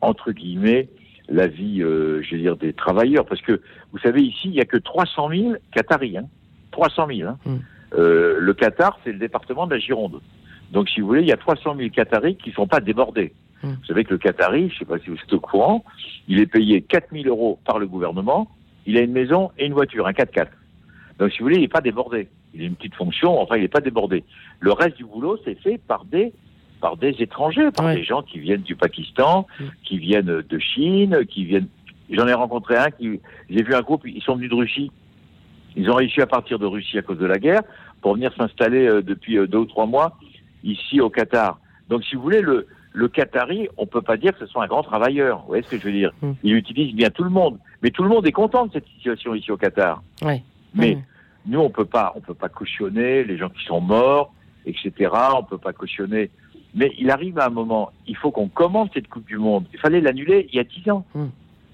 entre 0.00 0.32
guillemets 0.32 0.88
la 1.30 1.46
vie, 1.46 1.82
euh, 1.82 2.20
je 2.22 2.34
veux 2.36 2.42
dire, 2.42 2.56
des 2.56 2.74
travailleurs. 2.74 3.24
Parce 3.24 3.40
que 3.40 3.60
vous 3.92 3.98
savez 3.98 4.20
ici, 4.22 4.48
il 4.48 4.54
y 4.54 4.60
a 4.60 4.66
que 4.66 4.76
300 4.76 5.30
000 5.30 5.54
Qataris, 5.72 6.18
hein, 6.18 6.26
300 6.72 7.06
000. 7.06 7.28
Hein. 7.30 7.38
Mm. 7.46 7.56
Euh, 7.94 8.36
le 8.40 8.52
Qatar, 8.54 8.98
c'est 9.04 9.12
le 9.12 9.18
département 9.18 9.66
de 9.66 9.74
la 9.74 9.78
Gironde. 9.80 10.20
Donc, 10.72 10.88
si 10.90 11.00
vous 11.00 11.06
voulez, 11.06 11.22
il 11.22 11.28
y 11.28 11.32
a 11.32 11.36
300 11.38 11.76
000 11.76 11.88
Qataris 11.90 12.36
qui 12.36 12.50
ne 12.50 12.54
sont 12.54 12.66
pas 12.66 12.80
débordés. 12.80 13.32
Mm. 13.62 13.68
Vous 13.68 13.84
savez 13.86 14.04
que 14.04 14.10
le 14.10 14.18
Qatari, 14.18 14.68
je 14.68 14.74
ne 14.74 14.78
sais 14.80 14.84
pas 14.84 14.98
si 14.98 15.08
vous 15.08 15.16
êtes 15.16 15.32
au 15.32 15.40
courant, 15.40 15.82
il 16.28 16.40
est 16.40 16.46
payé 16.46 16.82
4 16.82 17.08
000 17.12 17.26
euros 17.28 17.58
par 17.64 17.78
le 17.78 17.86
gouvernement. 17.86 18.50
Il 18.86 18.96
a 18.98 19.00
une 19.00 19.12
maison 19.12 19.50
et 19.58 19.66
une 19.66 19.72
voiture, 19.72 20.06
un 20.06 20.12
4x4. 20.12 20.48
Donc, 21.18 21.30
si 21.32 21.38
vous 21.38 21.44
voulez, 21.44 21.56
il 21.56 21.62
n'est 21.62 21.68
pas 21.68 21.80
débordé. 21.80 22.28
Il 22.54 22.62
a 22.62 22.64
une 22.66 22.74
petite 22.74 22.94
fonction, 22.94 23.38
enfin, 23.40 23.56
il 23.56 23.62
n'est 23.62 23.68
pas 23.68 23.80
débordé. 23.80 24.24
Le 24.60 24.72
reste 24.72 24.96
du 24.96 25.04
boulot, 25.04 25.38
c'est 25.44 25.54
fait 25.60 25.78
par 25.78 26.04
des, 26.04 26.32
par 26.80 26.96
des 26.96 27.10
étrangers, 27.20 27.70
par 27.70 27.86
Ouais. 27.86 27.96
des 27.96 28.04
gens 28.04 28.22
qui 28.22 28.38
viennent 28.38 28.62
du 28.62 28.76
Pakistan, 28.76 29.46
Mm. 29.58 29.64
qui 29.84 29.98
viennent 29.98 30.42
de 30.42 30.58
Chine, 30.58 31.24
qui 31.28 31.44
viennent. 31.44 31.68
J'en 32.10 32.26
ai 32.26 32.34
rencontré 32.34 32.76
un 32.76 32.90
qui, 32.90 33.20
j'ai 33.48 33.62
vu 33.62 33.74
un 33.74 33.80
groupe, 33.80 34.02
ils 34.06 34.22
sont 34.22 34.36
venus 34.36 34.50
de 34.50 34.54
Russie. 34.54 34.90
Ils 35.76 35.90
ont 35.90 35.94
réussi 35.94 36.20
à 36.20 36.26
partir 36.26 36.58
de 36.58 36.66
Russie 36.66 36.98
à 36.98 37.02
cause 37.02 37.18
de 37.18 37.26
la 37.26 37.38
guerre 37.38 37.62
pour 38.02 38.14
venir 38.14 38.32
s'installer 38.36 38.86
euh, 38.86 39.02
depuis 39.02 39.38
euh, 39.38 39.46
deux 39.46 39.58
ou 39.58 39.64
trois 39.64 39.86
mois 39.86 40.16
ici 40.62 41.00
au 41.00 41.10
Qatar. 41.10 41.58
Donc, 41.88 42.04
si 42.04 42.14
vous 42.16 42.22
voulez, 42.22 42.40
le, 42.42 42.66
le 42.96 43.08
Qatari, 43.08 43.68
on 43.76 43.86
peut 43.86 44.02
pas 44.02 44.16
dire 44.16 44.32
que 44.32 44.38
ce 44.38 44.46
soit 44.46 44.62
un 44.64 44.66
grand 44.68 44.84
travailleur. 44.84 45.40
Vous 45.40 45.48
voyez 45.48 45.62
ce 45.64 45.70
que 45.70 45.78
je 45.78 45.84
veux 45.84 45.92
dire 45.92 46.12
Mm. 46.22 46.32
Il 46.44 46.54
utilise 46.54 46.94
bien 46.94 47.10
tout 47.10 47.24
le 47.24 47.30
monde, 47.30 47.58
mais 47.82 47.90
tout 47.90 48.02
le 48.04 48.08
monde 48.08 48.24
est 48.26 48.32
content 48.32 48.66
de 48.66 48.72
cette 48.72 48.86
situation 48.86 49.34
ici 49.34 49.50
au 49.50 49.56
Qatar. 49.56 50.02
Mais 50.22 50.42
Ouais. 50.76 50.98
nous, 51.46 51.58
on 51.60 51.70
peut 51.70 51.84
pas, 51.84 52.12
on 52.16 52.20
peut 52.20 52.34
pas 52.34 52.48
cautionner 52.48 53.24
les 53.24 53.36
gens 53.36 53.48
qui 53.50 53.64
sont 53.64 53.80
morts, 53.80 54.32
etc. 54.64 55.10
On 55.36 55.42
peut 55.42 55.58
pas 55.58 55.72
cautionner. 55.72 56.30
Mais 56.76 56.92
il 56.98 57.10
arrive 57.10 57.38
à 57.40 57.46
un 57.46 57.50
moment, 57.50 57.90
il 58.06 58.16
faut 58.16 58.30
qu'on 58.30 58.48
commande 58.48 58.88
cette 58.94 59.08
Coupe 59.08 59.26
du 59.26 59.38
Monde. 59.38 59.64
Il 59.72 59.78
fallait 59.80 60.00
l'annuler 60.00 60.48
il 60.52 60.56
y 60.56 60.60
a 60.60 60.64
dix 60.64 60.88
ans. 60.90 61.04
Il 61.16 61.20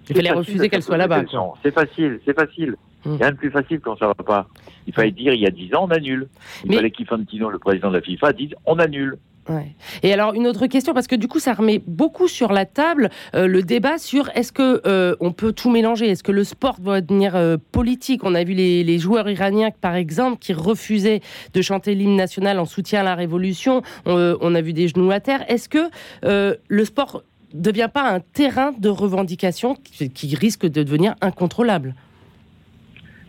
C'est 0.05 0.15
fallait 0.15 0.31
refuser 0.33 0.69
qu'elle 0.71 0.83
soit 0.83 0.97
là-bas. 0.97 1.23
C'est 1.62 1.73
facile, 1.75 2.19
c'est 2.25 2.35
facile. 2.35 2.77
Mm. 3.05 3.15
Rien 3.17 3.31
de 3.33 3.37
plus 3.37 3.50
facile 3.50 3.81
quand 3.81 3.97
ça 3.99 4.07
va 4.07 4.15
pas. 4.15 4.47
Il 4.87 4.95
fallait 4.95 5.11
dire 5.11 5.33
il 5.35 5.41
y 5.41 5.47
a 5.47 5.50
dix 5.50 5.75
ans, 5.75 5.87
on 5.89 5.91
annule. 5.91 6.29
Il 6.65 6.71
Mais- 6.71 6.77
fallait 6.77 6.91
qu'Infantino, 6.91 7.50
le 7.50 7.59
président 7.59 7.89
de 7.91 7.97
la 7.97 8.03
FIFA, 8.03 8.33
dise 8.33 8.55
on 8.67 8.79
annule. 8.79 9.17
Ouais. 9.49 9.75
Et 10.03 10.13
alors 10.13 10.35
une 10.35 10.47
autre 10.47 10.67
question 10.67 10.93
parce 10.95 11.07
que 11.07 11.17
du 11.17 11.27
coup 11.27 11.41
ça 11.41 11.55
remet 11.55 11.83
beaucoup 11.87 12.29
sur 12.29 12.53
la 12.53 12.67
table 12.67 13.11
euh, 13.35 13.47
le 13.49 13.63
débat 13.63 13.99
sur 13.99 14.29
est-ce 14.37 14.53
que 14.53 14.83
euh, 14.87 15.17
on 15.19 15.33
peut 15.33 15.53
tout 15.53 15.71
mélanger? 15.71 16.09
Est-ce 16.09 16.23
que 16.23 16.31
le 16.31 16.45
sport 16.45 16.79
doit 16.79 17.01
devenir 17.01 17.35
euh, 17.35 17.57
politique? 17.73 18.23
On 18.23 18.35
a 18.35 18.45
vu 18.45 18.53
les, 18.53 18.85
les 18.85 18.99
joueurs 18.99 19.29
iraniens 19.29 19.71
par 19.81 19.95
exemple 19.97 20.39
qui 20.39 20.53
refusaient 20.53 21.21
de 21.55 21.63
chanter 21.63 21.95
l'hymne 21.95 22.17
national 22.17 22.61
en 22.61 22.67
soutien 22.67 23.01
à 23.01 23.03
la 23.03 23.15
révolution. 23.15 23.83
On, 24.07 24.37
on 24.41 24.55
a 24.55 24.61
vu 24.61 24.73
des 24.73 24.89
genoux 24.89 25.11
à 25.11 25.21
terre. 25.21 25.45
Est-ce 25.51 25.69
que 25.69 25.91
le 26.23 26.85
sport 26.85 27.23
devient 27.55 27.89
pas 27.93 28.09
un 28.09 28.21
terrain 28.21 28.73
de 28.79 28.89
revendication 28.89 29.75
qui, 29.75 30.11
qui 30.11 30.37
risque 30.37 30.67
de 30.67 30.83
devenir 30.83 31.15
incontrôlable? 31.23 31.95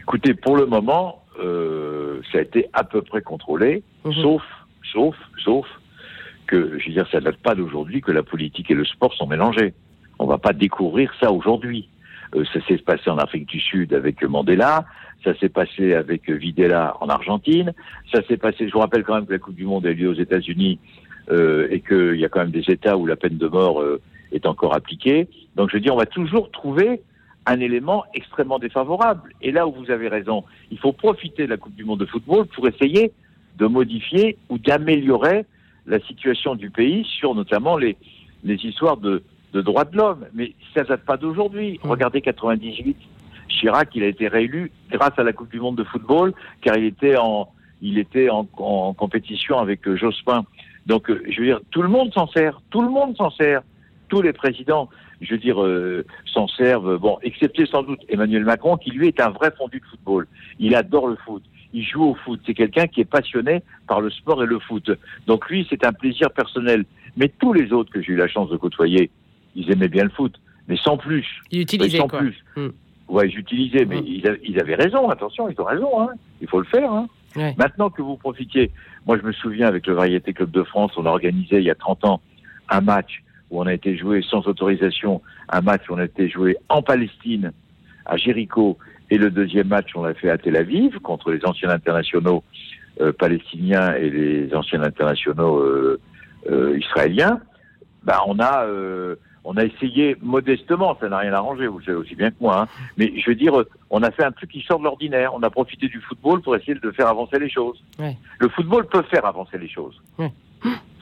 Écoutez, 0.01 0.33
pour 0.33 0.57
le 0.57 0.65
moment, 0.65 1.23
ça 2.31 2.37
a 2.37 2.41
été 2.41 2.67
à 2.73 2.83
peu 2.83 3.01
près 3.01 3.21
contrôlé, 3.21 3.81
Mhm. 4.05 4.13
sauf, 4.21 4.43
sauf, 4.91 5.15
sauf 5.43 5.65
que, 6.51 6.77
je 6.79 6.87
veux 6.87 6.93
dire, 6.93 7.07
ça 7.09 7.21
date 7.21 7.37
pas 7.37 7.55
d'aujourd'hui 7.55 8.01
que 8.01 8.11
la 8.11 8.23
politique 8.23 8.69
et 8.69 8.73
le 8.73 8.83
sport 8.83 9.13
sont 9.13 9.25
mélangés. 9.25 9.73
On 10.19 10.25
va 10.25 10.37
pas 10.37 10.51
découvrir 10.51 11.11
ça 11.19 11.31
aujourd'hui. 11.31 11.87
Euh, 12.35 12.43
ça 12.53 12.59
s'est 12.67 12.77
passé 12.77 13.09
en 13.09 13.17
Afrique 13.17 13.47
du 13.47 13.59
Sud 13.59 13.93
avec 13.93 14.21
Mandela, 14.23 14.85
ça 15.23 15.33
s'est 15.39 15.49
passé 15.49 15.93
avec 15.93 16.29
Videla 16.29 16.95
en 16.99 17.07
Argentine, 17.07 17.73
ça 18.11 18.21
s'est 18.27 18.37
passé, 18.37 18.67
je 18.67 18.73
vous 18.73 18.79
rappelle 18.79 19.03
quand 19.03 19.15
même 19.15 19.25
que 19.25 19.33
la 19.33 19.39
Coupe 19.39 19.55
du 19.55 19.65
Monde 19.65 19.85
a 19.85 19.93
lieu 19.93 20.09
aux 20.09 20.21
États-Unis 20.27 20.79
euh, 21.29 21.67
et 21.69 21.79
qu'il 21.81 22.19
y 22.19 22.25
a 22.25 22.29
quand 22.29 22.39
même 22.39 22.51
des 22.51 22.69
États 22.69 22.97
où 22.97 23.05
la 23.05 23.15
peine 23.15 23.37
de 23.37 23.47
mort 23.47 23.81
euh, 23.81 24.01
est 24.31 24.45
encore 24.45 24.73
appliquée. 24.75 25.27
Donc 25.55 25.69
je 25.71 25.77
dire, 25.77 25.93
on 25.93 25.97
va 25.97 26.05
toujours 26.05 26.51
trouver 26.51 27.01
un 27.45 27.59
élément 27.59 28.03
extrêmement 28.13 28.59
défavorable. 28.59 29.33
Et 29.41 29.51
là 29.51 29.67
où 29.67 29.71
vous 29.71 29.91
avez 29.91 30.07
raison, 30.07 30.43
il 30.71 30.79
faut 30.79 30.93
profiter 30.93 31.45
de 31.45 31.49
la 31.49 31.57
Coupe 31.57 31.75
du 31.75 31.85
Monde 31.85 31.99
de 31.99 32.05
football 32.05 32.45
pour 32.47 32.67
essayer 32.67 33.11
de 33.57 33.65
modifier 33.67 34.37
ou 34.49 34.57
d'améliorer 34.57 35.45
la 35.91 35.99
situation 35.99 36.55
du 36.55 36.71
pays 36.71 37.05
sur 37.19 37.35
notamment 37.35 37.77
les, 37.77 37.97
les 38.43 38.55
histoires 38.55 38.97
de, 38.97 39.21
de 39.53 39.61
droits 39.61 39.85
de 39.85 39.97
l'homme. 39.97 40.25
Mais 40.33 40.53
ça 40.73 40.83
date 40.83 41.05
pas 41.05 41.17
d'aujourd'hui. 41.17 41.79
Mm. 41.83 41.89
Regardez 41.89 42.21
98, 42.21 42.97
Chirac, 43.49 43.89
il 43.93 44.03
a 44.03 44.07
été 44.07 44.27
réélu 44.29 44.71
grâce 44.89 45.17
à 45.17 45.23
la 45.23 45.33
Coupe 45.33 45.51
du 45.51 45.59
Monde 45.59 45.75
de 45.75 45.83
football, 45.83 46.33
car 46.61 46.77
il 46.77 46.85
était 46.85 47.17
en, 47.17 47.49
il 47.81 47.99
était 47.99 48.29
en, 48.29 48.47
en 48.57 48.93
compétition 48.93 49.59
avec 49.59 49.85
euh, 49.87 49.97
Jospin. 49.97 50.45
Donc, 50.85 51.09
euh, 51.09 51.21
je 51.29 51.39
veux 51.41 51.45
dire, 51.45 51.59
tout 51.71 51.81
le 51.81 51.89
monde 51.89 52.13
s'en 52.13 52.27
sert, 52.27 52.61
tout 52.71 52.81
le 52.81 52.89
monde 52.89 53.15
s'en 53.17 53.29
sert, 53.29 53.61
tous 54.07 54.21
les 54.21 54.33
présidents, 54.33 54.89
je 55.19 55.33
veux 55.33 55.39
dire, 55.39 55.61
euh, 55.61 56.05
s'en 56.25 56.47
servent. 56.47 56.97
Bon, 56.97 57.17
excepté 57.21 57.65
sans 57.65 57.83
doute 57.83 57.99
Emmanuel 58.07 58.45
Macron, 58.45 58.77
qui 58.77 58.91
lui 58.91 59.07
est 59.09 59.19
un 59.19 59.29
vrai 59.29 59.51
fondu 59.57 59.79
de 59.81 59.85
football. 59.85 60.27
Il 60.57 60.73
adore 60.73 61.07
le 61.07 61.17
foot. 61.17 61.43
Il 61.73 61.83
joue 61.85 62.03
au 62.03 62.15
foot. 62.15 62.39
C'est 62.45 62.53
quelqu'un 62.53 62.87
qui 62.87 63.01
est 63.01 63.05
passionné 63.05 63.61
par 63.87 64.01
le 64.01 64.09
sport 64.09 64.43
et 64.43 64.47
le 64.47 64.59
foot. 64.59 64.91
Donc 65.27 65.49
lui, 65.49 65.65
c'est 65.69 65.85
un 65.85 65.93
plaisir 65.93 66.29
personnel. 66.31 66.85
Mais 67.17 67.29
tous 67.29 67.53
les 67.53 67.71
autres 67.73 67.91
que 67.91 68.01
j'ai 68.01 68.13
eu 68.13 68.17
la 68.17 68.27
chance 68.27 68.49
de 68.49 68.57
côtoyer, 68.57 69.09
ils 69.55 69.71
aimaient 69.71 69.87
bien 69.87 70.03
le 70.03 70.09
foot, 70.09 70.39
mais 70.67 70.77
sans 70.77 70.97
plus. 70.97 71.25
il 71.51 71.57
Mais 71.59 71.63
utilisait 71.63 71.97
sans 71.97 72.07
quoi 72.07 72.19
plus. 72.19 72.37
Mm. 72.55 72.67
Ouais, 73.09 73.29
j'utilisais, 73.29 73.85
mais 73.85 74.01
Mm. 74.01 74.05
ils, 74.07 74.27
a- 74.27 74.35
ils 74.43 74.59
avaient 74.59 74.75
raison. 74.75 75.09
Attention, 75.09 75.49
ils 75.49 75.59
ont 75.59 75.65
raison. 75.65 76.01
Hein. 76.01 76.09
Il 76.41 76.47
faut 76.47 76.59
le 76.59 76.65
faire. 76.65 76.91
Hein. 76.91 77.07
Maintenant 77.57 77.89
que 77.89 78.01
vous 78.01 78.17
profitiez, 78.17 78.71
moi 79.07 79.17
je 79.17 79.23
me 79.25 79.31
souviens 79.31 79.67
avec 79.67 79.87
le 79.87 79.93
Variété 79.93 80.33
Club 80.33 80.51
de 80.51 80.63
France, 80.63 80.91
on 80.97 81.05
a 81.05 81.09
organisé 81.09 81.59
il 81.59 81.63
y 81.63 81.71
a 81.71 81.75
30 81.75 82.03
ans 82.03 82.21
un 82.69 82.81
match 82.81 83.23
où 83.49 83.61
on 83.61 83.67
a 83.67 83.73
été 83.73 83.95
joué 83.97 84.21
sans 84.21 84.45
autorisation, 84.47 85.21
un 85.47 85.61
match 85.61 85.83
où 85.89 85.93
on 85.93 85.97
a 85.97 86.03
été 86.05 86.27
joué 86.29 86.57
en 86.67 86.81
Palestine, 86.81 87.51
à 88.05 88.17
Jéricho, 88.17 88.77
et 89.11 89.17
le 89.17 89.29
deuxième 89.29 89.67
match 89.67 89.89
on 89.93 90.03
l'a 90.03 90.15
fait 90.15 90.29
à 90.29 90.37
Tel 90.37 90.55
Aviv 90.55 90.99
contre 90.99 91.31
les 91.31 91.45
anciens 91.45 91.69
internationaux 91.69 92.43
euh, 92.99 93.11
palestiniens 93.11 93.93
et 93.93 94.09
les 94.09 94.55
anciens 94.55 94.81
internationaux 94.81 95.59
euh, 95.59 95.99
euh, 96.49 96.79
israéliens. 96.79 97.39
Bah, 98.03 98.21
on 98.25 98.39
a 98.39 98.65
on 99.43 99.57
a 99.57 99.63
essayé 99.63 100.15
modestement, 100.21 100.97
ça 100.99 101.09
n'a 101.09 101.17
rien 101.17 101.33
arrangé, 101.33 101.67
vous 101.67 101.79
le 101.79 101.83
savez 101.83 101.97
aussi 101.97 102.15
bien 102.15 102.29
que 102.29 102.35
moi, 102.39 102.61
hein. 102.61 102.67
mais 102.97 103.11
je 103.19 103.27
veux 103.27 103.35
dire, 103.35 103.53
on 103.89 104.03
a 104.03 104.11
fait 104.11 104.23
un 104.23 104.31
truc 104.31 104.51
qui 104.51 104.61
sort 104.61 104.77
de 104.79 104.83
l'ordinaire. 104.83 105.33
On 105.33 105.41
a 105.41 105.49
profité 105.49 105.87
du 105.87 105.99
football 105.99 106.41
pour 106.41 106.55
essayer 106.55 106.75
de 106.75 106.91
faire 106.91 107.07
avancer 107.07 107.39
les 107.39 107.49
choses. 107.49 107.83
Le 108.39 108.49
football 108.49 108.87
peut 108.87 109.03
faire 109.03 109.25
avancer 109.25 109.57
les 109.57 109.69
choses. 109.69 109.99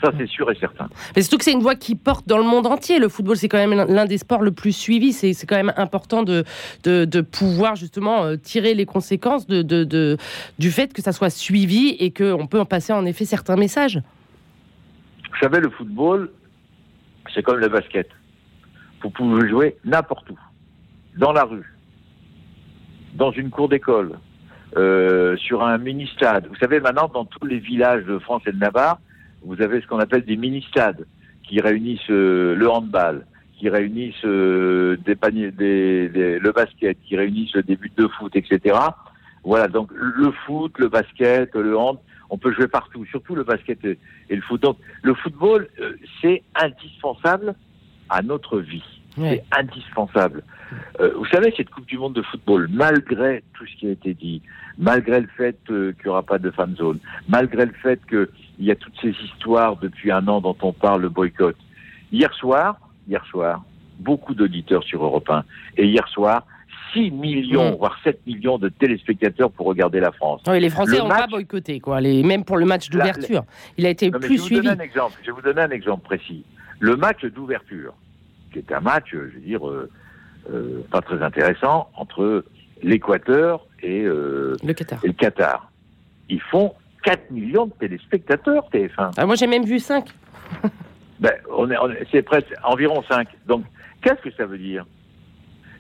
Ça, 0.01 0.11
c'est 0.17 0.27
sûr 0.27 0.49
et 0.49 0.55
certain. 0.55 0.87
Mais 1.15 1.21
surtout 1.21 1.37
que 1.37 1.43
c'est 1.43 1.51
une 1.51 1.61
voie 1.61 1.75
qui 1.75 1.95
porte 1.95 2.27
dans 2.27 2.37
le 2.37 2.43
monde 2.43 2.67
entier. 2.67 2.99
Le 2.99 3.09
football, 3.09 3.35
c'est 3.35 3.49
quand 3.49 3.57
même 3.57 3.85
l'un 3.89 4.05
des 4.05 4.17
sports 4.17 4.41
le 4.41 4.51
plus 4.51 4.71
suivis. 4.71 5.11
C'est 5.11 5.45
quand 5.45 5.57
même 5.57 5.73
important 5.75 6.23
de, 6.23 6.45
de, 6.83 7.21
pouvoir 7.21 7.75
justement 7.75 8.23
euh, 8.23 8.35
tirer 8.37 8.73
les 8.73 8.85
conséquences 8.85 9.45
de, 9.45 9.61
de, 9.61 10.17
du 10.57 10.71
fait 10.71 10.93
que 10.93 11.01
ça 11.01 11.11
soit 11.11 11.29
suivi 11.29 11.89
et 11.99 12.11
qu'on 12.11 12.47
peut 12.47 12.59
en 12.59 12.65
passer 12.65 12.93
en 12.93 13.05
effet 13.05 13.25
certains 13.25 13.57
messages. 13.57 14.01
Vous 15.31 15.37
savez, 15.39 15.59
le 15.59 15.69
football, 15.69 16.31
c'est 17.33 17.43
comme 17.43 17.57
le 17.57 17.67
basket. 17.67 18.09
Vous 19.01 19.09
pouvez 19.09 19.49
jouer 19.49 19.77
n'importe 19.83 20.29
où. 20.29 20.39
Dans 21.17 21.33
la 21.33 21.43
rue, 21.43 21.73
dans 23.15 23.31
une 23.31 23.49
cour 23.49 23.67
d'école, 23.67 24.17
euh, 24.77 25.35
sur 25.37 25.63
un 25.63 25.77
mini-stade. 25.77 26.47
Vous 26.47 26.55
savez, 26.55 26.79
maintenant, 26.79 27.09
dans 27.11 27.25
tous 27.25 27.45
les 27.45 27.59
villages 27.59 28.05
de 28.05 28.19
France 28.19 28.43
et 28.45 28.51
de 28.51 28.57
Navarre, 28.57 28.99
vous 29.41 29.61
avez 29.61 29.81
ce 29.81 29.87
qu'on 29.87 29.99
appelle 29.99 30.25
des 30.25 30.37
mini-stades 30.37 31.05
qui 31.43 31.59
réunissent 31.59 32.09
euh, 32.09 32.55
le 32.55 32.69
handball, 32.69 33.25
qui 33.57 33.69
réunissent 33.69 34.25
euh, 34.25 34.97
des 35.05 35.15
paniers, 35.15 35.51
des, 35.51 36.39
le 36.39 36.51
basket, 36.51 36.97
qui 37.05 37.17
réunissent 37.17 37.53
le 37.53 37.63
début 37.63 37.91
de 37.97 38.07
foot, 38.07 38.35
etc. 38.35 38.77
Voilà, 39.43 39.67
donc 39.67 39.89
le 39.93 40.31
foot, 40.45 40.73
le 40.77 40.89
basket, 40.89 41.55
le 41.55 41.77
hand, 41.77 41.97
on 42.29 42.37
peut 42.37 42.53
jouer 42.53 42.67
partout, 42.67 43.05
surtout 43.05 43.35
le 43.35 43.43
basket 43.43 43.83
et, 43.83 43.97
le 44.29 44.41
foot. 44.41 44.61
Donc 44.61 44.77
le 45.01 45.13
football, 45.15 45.67
euh, 45.79 45.93
c'est 46.21 46.43
indispensable 46.55 47.55
à 48.09 48.21
notre 48.21 48.59
vie. 48.59 48.83
C'est 49.17 49.43
indispensable. 49.51 50.43
vous 50.99 51.25
savez, 51.25 51.53
cette 51.57 51.69
Coupe 51.71 51.87
du 51.87 51.97
Monde 51.97 52.13
de 52.13 52.21
football, 52.21 52.69
malgré 52.71 53.43
tout 53.53 53.65
ce 53.65 53.75
qui 53.75 53.87
a 53.87 53.91
été 53.91 54.13
dit, 54.13 54.41
malgré 54.77 55.19
le 55.19 55.27
fait 55.35 55.57
qu'il 55.65 55.93
n'y 56.05 56.09
aura 56.09 56.23
pas 56.23 56.37
de 56.37 56.49
fan 56.51 56.73
zone, 56.77 56.99
malgré 57.27 57.65
le 57.65 57.73
fait 57.73 57.99
que 58.05 58.29
il 58.59 58.65
y 58.65 58.71
a 58.71 58.75
toutes 58.75 58.99
ces 59.01 59.15
histoires 59.23 59.77
depuis 59.77 60.11
un 60.11 60.27
an 60.27 60.41
dont 60.41 60.55
on 60.61 60.73
parle, 60.73 61.01
le 61.01 61.09
boycott. 61.09 61.55
Hier 62.11 62.33
soir, 62.33 62.77
hier 63.07 63.25
soir, 63.25 63.63
beaucoup 63.99 64.35
d'auditeurs 64.35 64.83
sur 64.83 65.03
Europe 65.03 65.29
1. 65.29 65.43
Et 65.77 65.87
hier 65.87 66.07
soir, 66.09 66.45
6 66.93 67.11
millions, 67.11 67.71
mm. 67.71 67.75
voire 67.77 67.97
7 68.03 68.25
millions 68.27 68.57
de 68.57 68.69
téléspectateurs 68.69 69.51
pour 69.51 69.67
regarder 69.67 69.99
la 69.99 70.11
France. 70.11 70.41
Oui, 70.47 70.59
les 70.59 70.69
Français 70.69 70.97
n'ont 70.97 71.07
pas 71.07 71.27
boycotté, 71.27 71.79
quoi. 71.79 72.01
Les, 72.01 72.21
même 72.23 72.43
pour 72.43 72.57
le 72.57 72.65
match 72.65 72.89
d'ouverture. 72.89 73.43
Il 73.77 73.85
a 73.85 73.89
été 73.89 74.11
plus 74.11 74.39
suivi. 74.39 74.67
un 74.67 74.79
exemple, 74.79 75.17
je 75.21 75.27
vais 75.27 75.31
vous 75.31 75.41
donner 75.41 75.61
un 75.61 75.71
exemple 75.71 76.03
précis. 76.03 76.43
Le 76.79 76.95
match 76.95 77.23
d'ouverture, 77.25 77.93
qui 78.51 78.59
est 78.59 78.71
un 78.71 78.79
match, 78.81 79.07
je 79.11 79.17
veux 79.17 79.39
dire, 79.39 79.67
euh, 79.67 79.89
euh, 80.51 80.83
pas 80.91 81.01
très 81.01 81.21
intéressant, 81.21 81.89
entre 81.95 82.43
l'Équateur 82.81 83.65
et, 83.83 84.03
euh, 84.03 84.55
le 84.63 84.71
et 84.71 85.07
le 85.07 85.13
Qatar. 85.13 85.71
Ils 86.29 86.41
font 86.41 86.73
4 87.03 87.31
millions 87.31 87.67
de 87.67 87.73
téléspectateurs, 87.73 88.67
TF1. 88.73 89.13
Ah, 89.17 89.25
moi, 89.25 89.35
j'ai 89.35 89.47
même 89.47 89.65
vu 89.65 89.79
5. 89.79 90.05
ben, 91.19 91.33
on 91.55 91.69
est, 91.69 91.75
c'est 92.11 92.21
presque 92.21 92.53
environ 92.63 93.03
5. 93.09 93.27
Donc, 93.47 93.63
qu'est-ce 94.01 94.21
que 94.21 94.31
ça 94.31 94.45
veut 94.45 94.57
dire? 94.57 94.85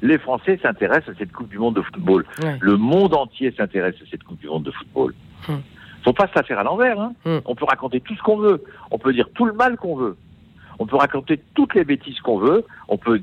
Les 0.01 0.17
Français 0.17 0.59
s'intéressent 0.61 1.15
à 1.15 1.17
cette 1.17 1.31
Coupe 1.31 1.49
du 1.49 1.57
Monde 1.57 1.75
de 1.75 1.81
football. 1.81 2.25
Le 2.61 2.77
monde 2.77 3.13
entier 3.13 3.51
s'intéresse 3.51 3.95
à 4.01 4.09
cette 4.09 4.23
Coupe 4.23 4.39
du 4.39 4.47
Monde 4.47 4.63
de 4.63 4.71
football. 4.71 5.13
ne 5.47 5.55
hum. 5.55 5.61
Faut 6.03 6.13
pas 6.13 6.27
se 6.27 6.33
la 6.35 6.43
faire 6.43 6.59
à 6.59 6.63
l'envers. 6.63 6.99
Hein. 6.99 7.13
Hum. 7.25 7.41
On 7.45 7.55
peut 7.55 7.65
raconter 7.65 7.99
tout 7.99 8.15
ce 8.15 8.21
qu'on 8.21 8.37
veut. 8.37 8.63
On 8.91 8.97
peut 8.97 9.11
dire 9.11 9.27
tout 9.33 9.45
le 9.45 9.53
mal 9.53 9.75
qu'on 9.75 9.95
veut. 9.95 10.15
On 10.79 10.85
peut 10.85 10.95
raconter 10.95 11.41
toutes 11.53 11.75
les 11.75 11.83
bêtises 11.83 12.19
qu'on 12.21 12.37
veut. 12.37 12.65
On 12.87 12.97
peut 12.97 13.21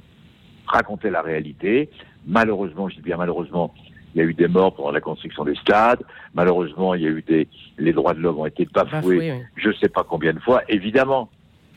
raconter 0.67 1.09
la 1.09 1.23
réalité. 1.23 1.89
Malheureusement, 2.27 2.89
je 2.89 2.97
dis 2.97 3.03
bien 3.03 3.17
malheureusement, 3.17 3.73
il 4.17 4.21
y 4.21 4.23
a 4.23 4.25
eu 4.25 4.35
des 4.35 4.49
morts 4.49 4.75
pendant 4.75 4.93
la 4.93 5.03
construction 5.03 5.45
des 5.45 5.55
stades. 5.57 6.01
Malheureusement, 6.35 6.95
il 6.95 7.03
y 7.03 7.07
a 7.07 7.11
eu 7.11 7.23
des, 7.23 7.47
les 7.77 7.93
droits 7.93 8.15
de 8.15 8.21
l'homme 8.21 8.39
ont 8.39 8.47
été 8.47 8.67
bafoués, 8.73 9.43
je 9.57 9.69
ne 9.69 9.75
sais 9.75 9.91
pas 9.91 10.05
combien 10.09 10.33
de 10.33 10.39
fois, 10.39 10.63
évidemment. 10.71 11.29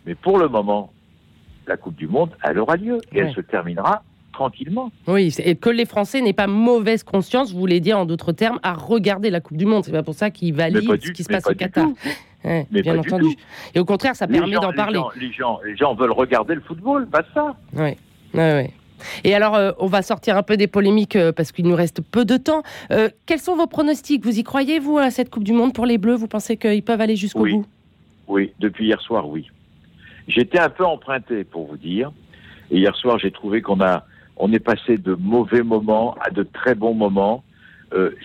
Mais 0.06 0.16
pour 0.16 0.38
le 0.38 0.48
moment, 0.48 0.94
la 1.68 1.76
Coupe 1.76 1.96
du 1.96 2.08
Monde, 2.08 2.32
elle 2.42 2.58
aura 2.60 2.78
lieu 2.78 3.00
et 3.12 3.20
elle 3.20 3.34
se 3.34 3.42
terminera 3.42 4.04
tranquillement. 4.32 4.90
Oui, 5.06 5.36
et 5.44 5.56
que 5.56 5.70
les 5.70 5.86
Français 5.86 6.22
n'aient 6.22 6.32
pas 6.32 6.48
mauvaise 6.48 7.04
conscience, 7.04 7.52
vous 7.52 7.60
voulez 7.60 7.82
dire 7.82 8.00
en 8.00 8.06
d'autres 8.06 8.32
termes, 8.32 8.60
à 8.64 8.74
regarder 8.74 9.30
la 9.30 9.42
Coupe 9.42 9.58
du 9.58 9.66
Monde. 9.66 9.84
C'est 9.84 9.92
pas 9.92 10.04
pour 10.04 10.16
ça 10.16 10.30
qu'ils 10.30 10.54
valident 10.54 10.98
ce 11.04 11.12
qui 11.12 11.24
se 11.24 11.30
passe 11.30 11.46
au 11.46 11.54
Qatar. 11.54 11.90
mais 12.46 12.66
bien 12.72 12.98
entendu. 12.98 13.36
Et 13.76 13.80
au 13.80 13.86
contraire, 13.86 14.16
ça 14.16 14.28
permet 14.28 14.56
d'en 14.56 14.72
parler. 14.72 15.02
les, 15.20 15.34
gens, 15.34 15.60
les 15.66 15.76
gens 15.76 15.94
veulent 15.94 16.14
regarder 16.14 16.56
le 16.56 16.62
football, 16.62 17.06
pas 17.08 17.24
ça. 17.34 17.54
Oui, 17.74 17.98
oui, 18.34 18.52
oui. 18.56 18.70
Et 19.24 19.34
alors, 19.34 19.56
euh, 19.56 19.72
on 19.80 19.88
va 19.88 20.02
sortir 20.02 20.38
un 20.38 20.44
peu 20.44 20.58
des 20.58 20.68
polémiques 20.68 21.16
euh, 21.16 21.32
parce 21.32 21.52
qu'il 21.52 21.68
nous 21.68 21.76
reste 21.76 22.02
peu 22.02 22.26
de 22.26 22.38
temps. 22.38 22.64
Euh, 22.92 23.10
quels 23.26 23.40
sont 23.40 23.56
vos 23.56 23.68
pronostics? 23.68 24.24
Vous 24.24 24.40
y 24.40 24.44
croyez, 24.44 24.80
vous, 24.80 24.98
à 24.98 25.12
cette 25.12 25.30
Coupe 25.30 25.44
du 25.44 25.54
Monde 25.54 25.74
pour 25.74 25.86
les 25.86 25.98
Bleus? 25.98 26.16
Vous 26.16 26.28
pensez 26.28 26.58
qu'ils 26.58 26.84
peuvent 26.84 27.02
aller 27.02 27.16
jusqu'au 27.16 27.46
bout? 27.46 27.66
Oui, 28.28 28.52
depuis 28.60 28.86
hier 28.86 29.02
soir, 29.02 29.28
oui. 29.28 29.50
J'étais 30.28 30.60
un 30.60 30.70
peu 30.70 30.86
emprunté, 30.86 31.44
pour 31.44 31.68
vous 31.68 31.78
dire. 31.78 32.12
Et 32.72 32.78
hier 32.78 32.96
soir, 32.96 33.18
j'ai 33.20 33.32
trouvé 33.32 33.62
qu'on 33.62 33.82
a, 33.82 34.06
on 34.38 34.54
est 34.54 34.60
passé 34.60 34.98
de 34.98 35.16
mauvais 35.16 35.64
moments 35.64 36.16
à 36.22 36.30
de 36.30 36.44
très 36.44 36.76
bons 36.76 36.94
moments. 36.94 37.44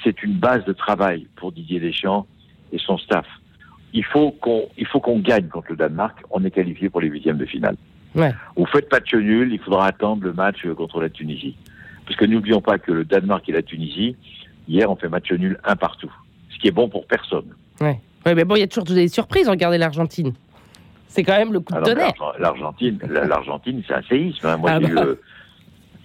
c'est 0.02 0.22
une 0.22 0.34
base 0.34 0.64
de 0.66 0.74
travail 0.74 1.26
pour 1.36 1.52
Didier 1.52 1.80
Deschamps 1.80 2.26
et 2.72 2.78
son 2.78 2.98
staff. 2.98 3.26
Il 3.94 4.04
faut 4.04 4.32
qu'on, 4.32 4.68
il 4.76 4.86
faut 4.86 5.00
qu'on 5.00 5.20
gagne 5.20 5.48
contre 5.48 5.68
le 5.70 5.76
Danemark. 5.76 6.18
On 6.30 6.44
est 6.44 6.50
qualifié 6.50 6.90
pour 6.90 7.00
les 7.00 7.08
huitièmes 7.08 7.38
de 7.38 7.46
finale. 7.46 7.76
Ouais. 8.14 8.32
Vous 8.56 8.66
faites 8.66 8.90
match 8.92 9.12
nul, 9.14 9.52
il 9.52 9.58
faudra 9.58 9.86
attendre 9.86 10.24
le 10.24 10.32
match 10.32 10.66
contre 10.76 11.00
la 11.00 11.08
Tunisie. 11.08 11.56
Parce 12.06 12.16
que 12.16 12.24
n'oublions 12.24 12.60
pas 12.60 12.78
que 12.78 12.92
le 12.92 13.04
Danemark 13.04 13.48
et 13.48 13.52
la 13.52 13.62
Tunisie, 13.62 14.16
hier, 14.68 14.90
on 14.90 14.96
fait 14.96 15.08
match 15.08 15.30
nul 15.32 15.58
un 15.64 15.76
partout. 15.76 16.12
Ce 16.50 16.58
qui 16.58 16.68
est 16.68 16.72
bon 16.72 16.88
pour 16.88 17.06
personne. 17.06 17.46
Ouais. 17.80 17.98
ouais 18.26 18.34
mais 18.34 18.44
bon, 18.44 18.56
il 18.56 18.60
y 18.60 18.62
a 18.62 18.66
toujours 18.66 18.84
des 18.84 19.08
surprises. 19.08 19.48
Regardez 19.48 19.78
l'Argentine. 19.78 20.32
C'est 21.08 21.22
quand 21.22 21.36
même 21.36 21.52
le 21.52 21.60
coup 21.60 21.72
de 21.72 21.80
tonnerre. 21.80 22.12
L'Argentine, 22.38 22.98
l'Argentine, 23.08 23.82
c'est 23.86 23.94
un 23.94 24.02
séisme. 24.02 24.46
Hein. 24.46 24.56
Moi, 24.56 24.70
ah 24.72 24.80
bah. 24.80 25.04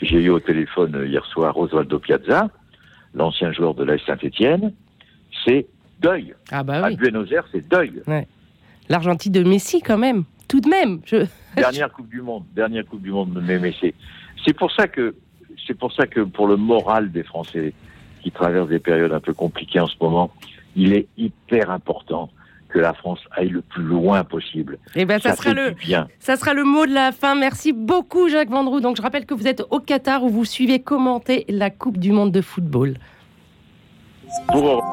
j'ai 0.02 0.22
eu, 0.22 0.30
au 0.30 0.40
téléphone 0.40 1.04
hier 1.08 1.26
soir 1.26 1.58
Osvaldo 1.58 2.00
Piazza, 2.00 2.48
l'ancien 3.14 3.52
joueur 3.52 3.74
de 3.74 3.84
la 3.84 3.98
Saint-Etienne. 4.06 4.72
C'est 5.46 5.68
deuil. 6.00 6.34
Ah 6.52 6.64
bah 6.64 6.82
oui. 6.84 6.94
À 6.94 6.96
Buenos 6.96 7.32
Aires, 7.32 7.46
c'est 7.52 7.68
deuil. 7.68 8.04
L'Argentine 8.88 9.32
de 9.32 9.44
Messi, 9.44 9.82
quand 9.82 9.98
même 9.98 10.24
tout 10.50 10.60
de 10.60 10.68
même. 10.68 11.00
Je... 11.06 11.26
Dernière 11.56 11.92
Coupe 11.94 12.10
du 12.10 12.22
Monde, 12.22 12.44
dernière 12.54 12.86
Coupe 12.86 13.02
du 13.02 13.12
Monde, 13.12 13.42
mais, 13.42 13.58
mais 13.60 13.74
c'est 14.46 14.54
pour 14.54 14.72
ça 14.74 14.88
que 14.88 15.16
c'est 15.66 15.78
pour 15.78 15.94
ça 15.94 16.08
que 16.08 16.22
pour 16.22 16.48
le 16.48 16.58
moral 16.58 17.12
des 17.12 17.24
Français 17.24 17.74
qui 18.22 18.32
traversent 18.32 18.70
des 18.70 18.80
périodes 18.80 19.14
un 19.14 19.20
peu 19.20 19.34
compliquées 19.34 19.80
en 19.80 19.88
ce 19.88 19.96
moment, 20.02 20.32
il 20.76 20.94
est 20.94 21.08
hyper 21.18 21.72
important 21.72 22.30
que 22.70 22.80
la 22.80 22.94
France 22.94 23.20
aille 23.32 23.50
le 23.50 23.62
plus 23.62 23.84
loin 23.84 24.24
possible. 24.24 24.78
Et 24.96 25.02
eh 25.02 25.06
ben, 25.06 25.20
ça, 25.20 25.36
sera 25.36 25.54
le, 25.54 25.76
ça 26.20 26.36
sera 26.36 26.54
le 26.54 26.64
mot 26.64 26.86
de 26.86 26.94
la 26.94 27.12
fin. 27.12 27.36
Merci 27.36 27.74
beaucoup, 27.74 28.30
Jacques 28.30 28.52
Vendroux. 28.52 28.80
Donc, 28.80 28.96
je 28.96 29.02
rappelle 29.02 29.26
que 29.26 29.34
vous 29.34 29.48
êtes 29.48 29.64
au 29.72 29.80
Qatar 29.80 30.24
où 30.24 30.30
vous 30.30 30.46
suivez 30.46 30.80
commenter 30.80 31.46
la 31.50 31.72
Coupe 31.72 31.98
du 31.98 32.12
Monde 32.12 32.32
de 32.32 32.42
football. 32.42 32.96
Pour... 34.50 34.84